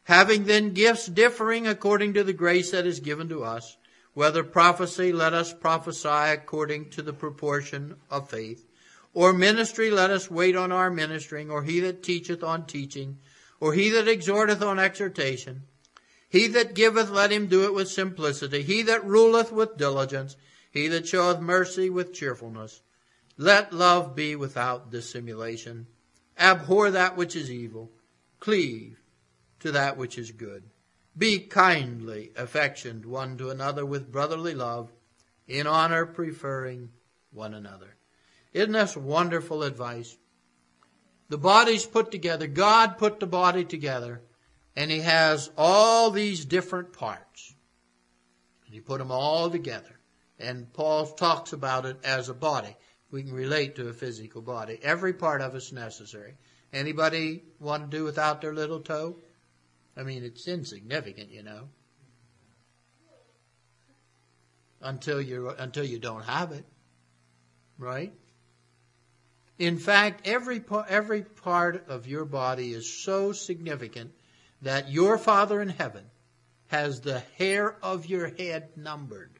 [0.03, 3.77] Having then gifts differing according to the grace that is given to us,
[4.13, 8.65] whether prophecy, let us prophesy according to the proportion of faith,
[9.13, 13.17] or ministry, let us wait on our ministering, or he that teacheth on teaching,
[13.59, 15.63] or he that exhorteth on exhortation,
[16.33, 18.63] he that giveth, let him do it with simplicity.
[18.63, 20.35] He that ruleth with diligence.
[20.71, 22.81] He that showeth mercy with cheerfulness.
[23.37, 25.85] Let love be without dissimulation.
[26.35, 27.91] Abhor that which is evil.
[28.39, 28.99] Cleave
[29.59, 30.63] to that which is good.
[31.15, 34.91] Be kindly affectioned one to another with brotherly love,
[35.47, 36.89] in honor preferring
[37.31, 37.95] one another.
[38.53, 40.17] Isn't this wonderful advice?
[41.29, 42.47] The body's put together.
[42.47, 44.23] God put the body together
[44.75, 47.53] and he has all these different parts.
[48.65, 49.99] And he put them all together.
[50.39, 52.75] And Paul talks about it as a body.
[53.11, 54.79] We can relate to a physical body.
[54.81, 56.33] Every part of it's necessary.
[56.73, 59.17] Anybody want to do without their little toe?
[59.95, 61.69] I mean, it's insignificant, you know.
[64.81, 66.65] Until you until you don't have it,
[67.77, 68.11] right?
[69.57, 74.11] In fact, every every part of your body is so significant
[74.63, 76.05] that your Father in heaven
[76.67, 79.39] has the hair of your head numbered.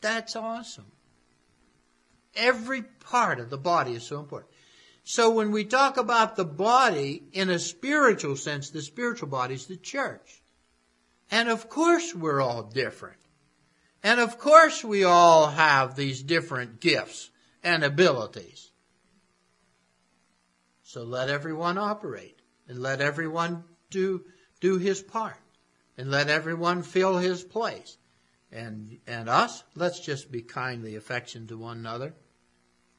[0.00, 0.90] That's awesome.
[2.34, 4.50] Every part of the body is so important.
[5.04, 9.66] So when we talk about the body in a spiritual sense, the spiritual body is
[9.66, 10.42] the church.
[11.30, 13.18] And of course we're all different.
[14.02, 17.30] And of course we all have these different gifts
[17.62, 18.69] and abilities.
[20.92, 24.24] So let everyone operate and let everyone do,
[24.60, 25.38] do his part
[25.96, 27.96] and let everyone fill his place.
[28.50, 32.14] And, and us, let's just be kindly affection to one another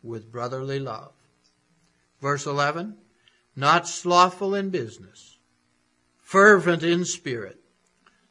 [0.02, 1.12] with brotherly love.
[2.22, 2.96] Verse 11,
[3.58, 5.38] not slothful in business,
[6.22, 7.60] fervent in spirit,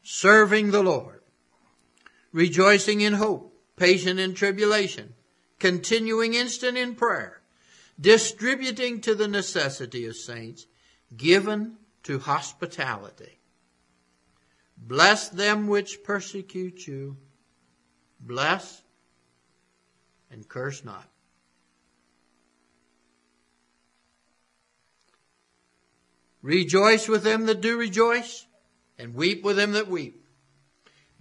[0.03, 1.21] serving the Lord,
[2.33, 5.13] rejoicing in hope, patient in tribulation,
[5.59, 7.39] continuing instant in prayer,
[8.01, 10.67] distributing to the necessity of saints,
[11.17, 13.41] given to hospitality.
[14.77, 17.17] Bless them which persecute you.
[18.19, 18.83] Bless
[20.31, 21.09] and curse not.
[26.43, 28.47] Rejoice with them that do rejoice,
[28.99, 30.27] and weep with them that weep.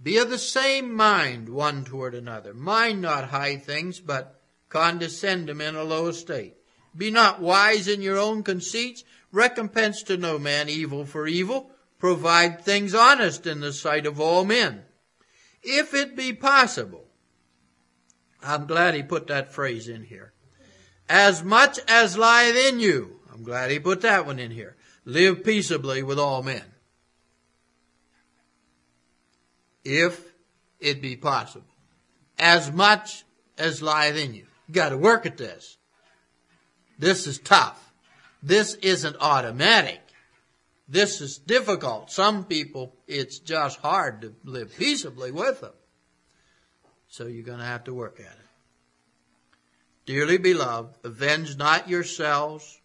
[0.02, 2.54] Be of the same mind one toward another.
[2.54, 6.56] Mind not high things, but condescend them in a low estate.
[6.96, 9.04] Be not wise in your own conceits.
[9.32, 11.70] Recompense to no man evil for evil.
[11.98, 14.82] Provide things honest in the sight of all men.
[15.62, 17.04] If it be possible,
[18.42, 20.32] I'm glad he put that phrase in here.
[21.08, 23.20] As much as lieth in you.
[23.32, 24.76] I'm glad he put that one in here.
[25.04, 26.62] Live peaceably with all men.
[29.84, 30.32] If
[30.78, 31.66] it be possible.
[32.38, 33.24] As much
[33.58, 34.46] as lieth in you.
[34.66, 35.76] You gotta work at this.
[37.00, 37.92] This is tough.
[38.42, 40.00] This isn't automatic.
[40.86, 42.10] This is difficult.
[42.10, 45.72] Some people, it's just hard to live peaceably with them.
[47.08, 48.46] So you're going to have to work at it.
[50.04, 52.80] Dearly beloved, avenge not yourselves,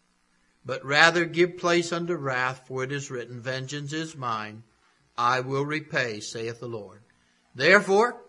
[0.65, 4.63] but rather give place unto wrath, for it is written, Vengeance is mine,
[5.17, 7.01] I will repay, saith the Lord.
[7.53, 8.21] Therefore,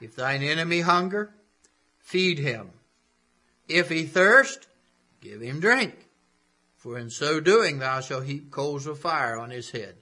[0.00, 1.34] if thine enemy hunger,
[1.98, 2.70] feed him.
[3.68, 4.66] If he thirst,
[5.20, 5.94] give him drink.
[6.76, 9.96] For in so doing thou shalt heap coals of fire on his head.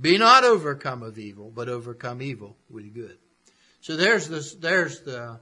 [0.00, 3.16] Be not overcome of evil, but overcome evil with good.
[3.80, 5.38] So there's this, there's the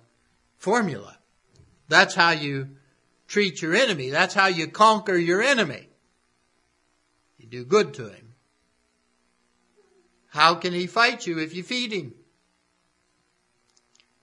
[0.59, 1.17] formula.
[1.89, 2.77] That's how you
[3.27, 4.11] treat your enemy.
[4.11, 5.89] That's how you conquer your enemy.
[7.39, 8.35] You do good to him.
[10.29, 12.15] How can he fight you if you feed him?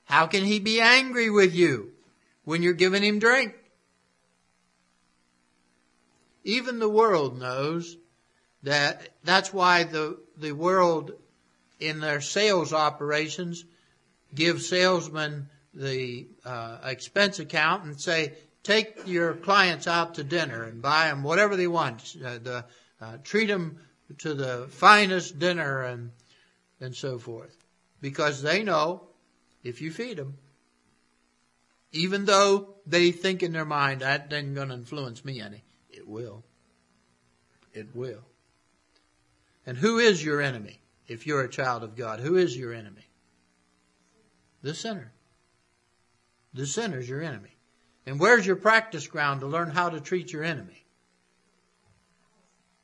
[0.05, 1.91] How can he be angry with you
[2.43, 3.53] when you're giving him drink?
[6.49, 7.95] Even the world knows
[8.63, 11.11] that that's why the, the world
[11.79, 13.63] in their sales operations
[14.33, 18.33] give salesmen the uh, expense account and say,
[18.63, 22.15] take your clients out to dinner and buy them whatever they want.
[22.17, 22.65] Uh, the,
[22.99, 23.77] uh, treat them
[24.17, 26.11] to the finest dinner and
[26.81, 27.55] and so forth,
[28.01, 29.03] because they know
[29.63, 30.37] if you feed them,
[31.91, 35.61] even though they think in their mind that isn't going to influence me any,
[36.09, 36.43] will.
[37.73, 38.23] It will.
[39.65, 40.81] And who is your enemy?
[41.07, 43.07] If you're a child of God, who is your enemy?
[44.61, 45.11] The sinner.
[46.53, 47.55] The sinner is your enemy.
[48.05, 50.83] And where's your practice ground to learn how to treat your enemy?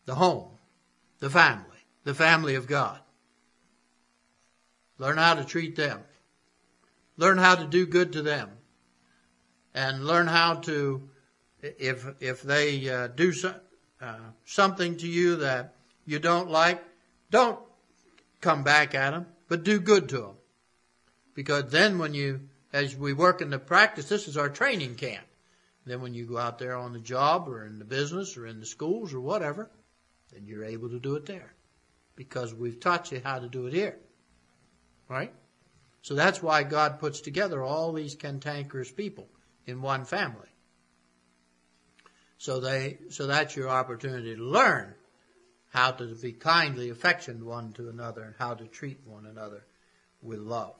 [0.06, 0.52] The home,
[1.20, 1.66] the family,
[2.04, 3.00] the family of God.
[4.98, 6.02] Learn how to treat them.
[7.18, 8.50] Learn how to do good to them.
[9.74, 11.10] And learn how to,
[11.80, 13.56] if, if they uh, do so,
[14.02, 16.84] uh, something to you that you don't like,
[17.32, 17.60] don't
[18.42, 20.36] come back at them, but do good to them.
[21.34, 22.42] Because then when you,
[22.72, 25.26] as we work in the practice, this is our training camp.
[25.86, 28.60] Then when you go out there on the job or in the business or in
[28.60, 29.70] the schools or whatever,
[30.34, 31.54] then you're able to do it there.
[32.16, 33.98] Because we've taught you how to do it here.
[35.08, 35.34] Right?
[36.02, 39.28] So that's why God puts together all these cantankerous people
[39.68, 40.50] in one family.
[42.46, 44.94] So they, so that's your opportunity to learn
[45.72, 49.66] how to be kindly affectioned one to another and how to treat one another
[50.22, 50.76] with love.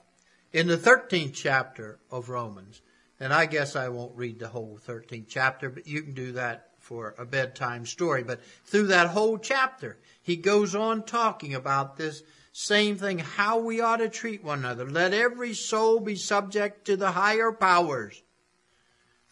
[0.52, 2.82] In the 13th chapter of Romans,
[3.18, 6.68] and I guess I won't read the whole 13th chapter, but you can do that
[6.78, 8.22] for a bedtime story.
[8.22, 13.80] But through that whole chapter, he goes on talking about this same thing, how we
[13.80, 14.88] ought to treat one another.
[14.88, 18.22] Let every soul be subject to the higher powers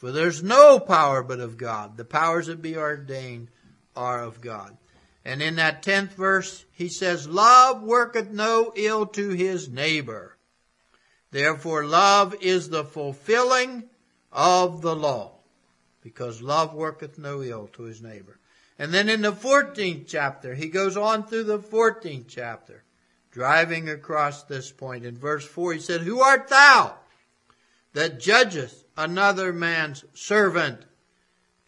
[0.05, 1.97] for there's no power but of God.
[1.97, 3.49] The powers that be ordained
[3.97, 4.77] are of God.
[5.25, 10.37] And in that tenth verse, he says, Love worketh no ill to his neighbor.
[11.31, 13.85] Therefore, love is the fulfilling
[14.31, 15.39] of the law,
[16.03, 18.39] because love worketh no ill to his neighbor.
[18.79, 22.85] And then in the 14th chapter, he goes on through the 14th chapter,
[23.31, 25.07] driving across this point.
[25.07, 26.95] In verse 4, he said, Who art thou
[27.95, 30.85] that judgeth another man's servant.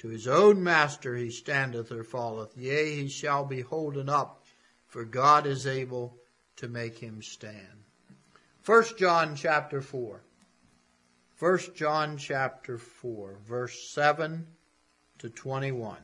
[0.00, 2.56] To his own master he standeth or falleth.
[2.56, 4.44] Yea, he shall be holden up,
[4.86, 6.16] for God is able
[6.56, 7.84] to make him stand.
[8.62, 10.20] First John chapter 4.
[11.36, 14.46] First John chapter 4, verse 7
[15.18, 15.96] to 21.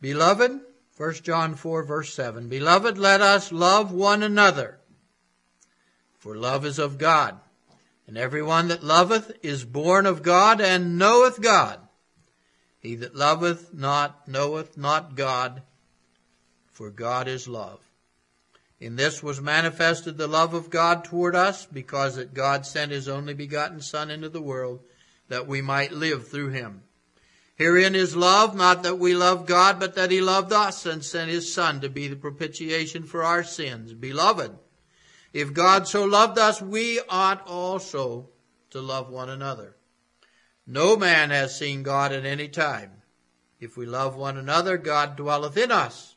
[0.00, 0.60] Beloved,
[0.96, 2.48] 1 John 4 verse 7.
[2.48, 4.78] Beloved, let us love one another,
[6.18, 7.38] for love is of God.
[8.06, 11.80] And every one that loveth is born of God and knoweth God.
[12.78, 15.62] He that loveth not knoweth not God,
[16.72, 17.80] for God is love.
[18.78, 23.08] In this was manifested the love of God toward us, because that God sent his
[23.08, 24.80] only begotten Son into the world,
[25.28, 26.82] that we might live through him.
[27.56, 31.30] Herein is love, not that we love God, but that he loved us and sent
[31.30, 33.94] his Son to be the propitiation for our sins.
[33.94, 34.52] Beloved,
[35.32, 38.28] if God so loved us, we ought also
[38.70, 39.76] to love one another.
[40.66, 43.02] No man has seen God at any time.
[43.58, 46.16] If we love one another, God dwelleth in us,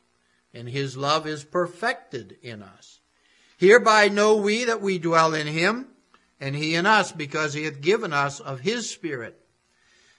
[0.52, 3.00] and his love is perfected in us.
[3.56, 5.88] Hereby know we that we dwell in him,
[6.38, 9.39] and he in us, because he hath given us of his Spirit.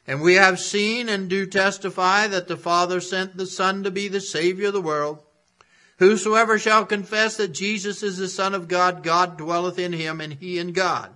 [0.07, 4.07] And we have seen and do testify that the Father sent the Son to be
[4.07, 5.23] the Savior of the world.
[5.99, 10.33] Whosoever shall confess that Jesus is the Son of God, God dwelleth in him, and
[10.33, 11.13] he in God.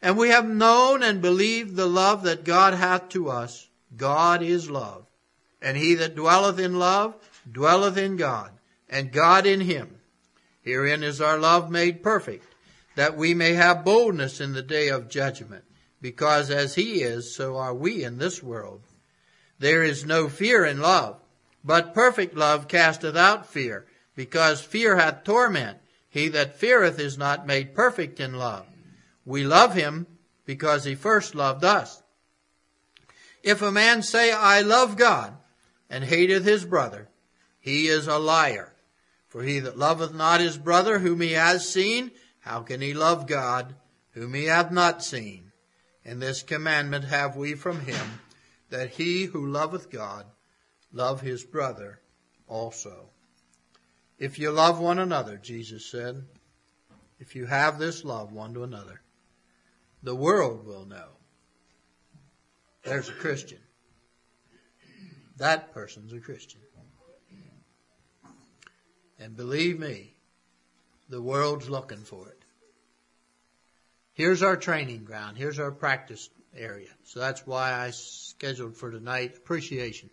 [0.00, 3.68] And we have known and believed the love that God hath to us.
[3.96, 5.06] God is love.
[5.60, 7.14] And he that dwelleth in love
[7.50, 8.52] dwelleth in God,
[8.88, 9.96] and God in him.
[10.62, 12.46] Herein is our love made perfect,
[12.94, 15.64] that we may have boldness in the day of judgment,
[16.00, 18.82] because as he is, so are we in this world.
[19.58, 21.20] There is no fear in love,
[21.62, 25.78] but perfect love casteth out fear, because fear hath torment.
[26.08, 28.66] He that feareth is not made perfect in love.
[29.24, 30.06] We love him
[30.44, 32.02] because he first loved us.
[33.42, 35.36] If a man say, I love God,
[35.88, 37.08] and hateth his brother,
[37.60, 38.74] he is a liar.
[39.28, 43.26] For he that loveth not his brother whom he has seen, how can he love
[43.26, 43.74] God
[44.12, 45.49] whom he hath not seen?
[46.10, 48.20] And this commandment have we from him,
[48.68, 50.26] that he who loveth God
[50.92, 52.00] love his brother
[52.48, 53.10] also.
[54.18, 56.24] If you love one another, Jesus said,
[57.20, 59.02] if you have this love one to another,
[60.02, 61.10] the world will know
[62.82, 63.60] there's a Christian.
[65.36, 66.60] That person's a Christian.
[69.20, 70.16] And believe me,
[71.08, 72.39] the world's looking for it.
[74.14, 75.38] Here's our training ground.
[75.38, 76.90] Here's our practice area.
[77.04, 80.10] So that's why I scheduled for tonight appreciation.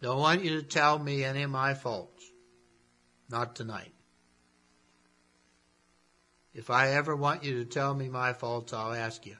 [0.00, 2.24] Don't want you to tell me any of my faults.
[3.30, 3.92] Not tonight.
[6.52, 9.36] If I ever want you to tell me my faults, I'll ask you.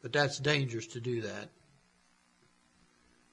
[0.00, 1.50] But that's dangerous to do that.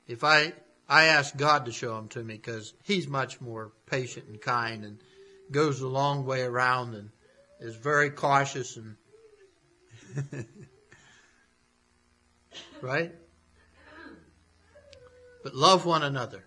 [0.07, 0.53] If I,
[0.89, 4.83] I ask God to show them to me because He's much more patient and kind
[4.83, 4.97] and
[5.51, 7.09] goes a long way around and
[7.59, 8.95] is very cautious and,
[12.81, 13.13] right?
[15.43, 16.43] But love one another.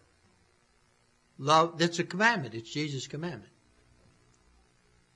[1.38, 2.54] Love, that's a commandment.
[2.54, 3.52] It's Jesus' commandment.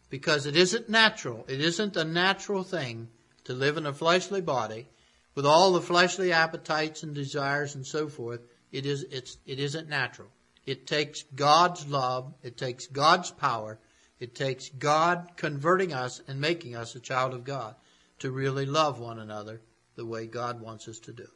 [0.09, 1.45] Because it isn't natural.
[1.49, 3.09] It isn't a natural thing
[3.45, 4.89] to live in a fleshly body
[5.35, 8.41] with all the fleshly appetites and desires and so forth,
[8.73, 10.29] it is it's it isn't natural.
[10.67, 13.79] It takes God's love, it takes God's power,
[14.25, 17.77] it takes God converting us and making us a child of God
[18.19, 19.61] to really love one another
[19.97, 21.29] the way God wants us to do.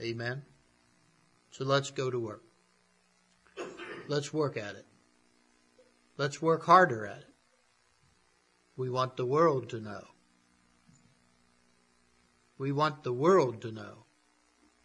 [0.00, 0.42] Amen.
[1.50, 2.42] So let's go to work.
[4.08, 4.86] Let's work at it.
[6.16, 7.34] Let's work harder at it.
[8.76, 10.04] We want the world to know
[12.58, 14.04] we want the world to know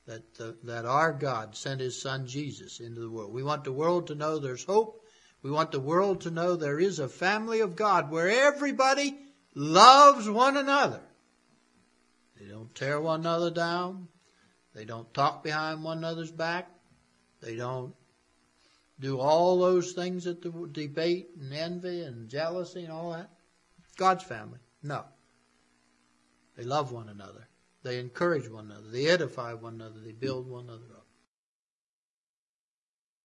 [0.06, 3.34] that, the, that our God sent his son Jesus into the world.
[3.34, 5.01] We want the world to know there's hope.
[5.44, 9.18] We want the world to know there is a family of God where everybody
[9.56, 11.02] loves one another.
[12.40, 14.08] They don't tear one another down.
[14.74, 16.70] They don't talk behind one another's back.
[17.42, 17.94] They don't
[19.00, 23.30] do all those things that the debate and envy and jealousy and all that.
[23.98, 24.60] God's family.
[24.84, 25.04] No.
[26.56, 27.48] They love one another.
[27.84, 28.88] They encourage one another.
[28.90, 30.00] They edify one another.
[30.00, 31.01] They build one another up.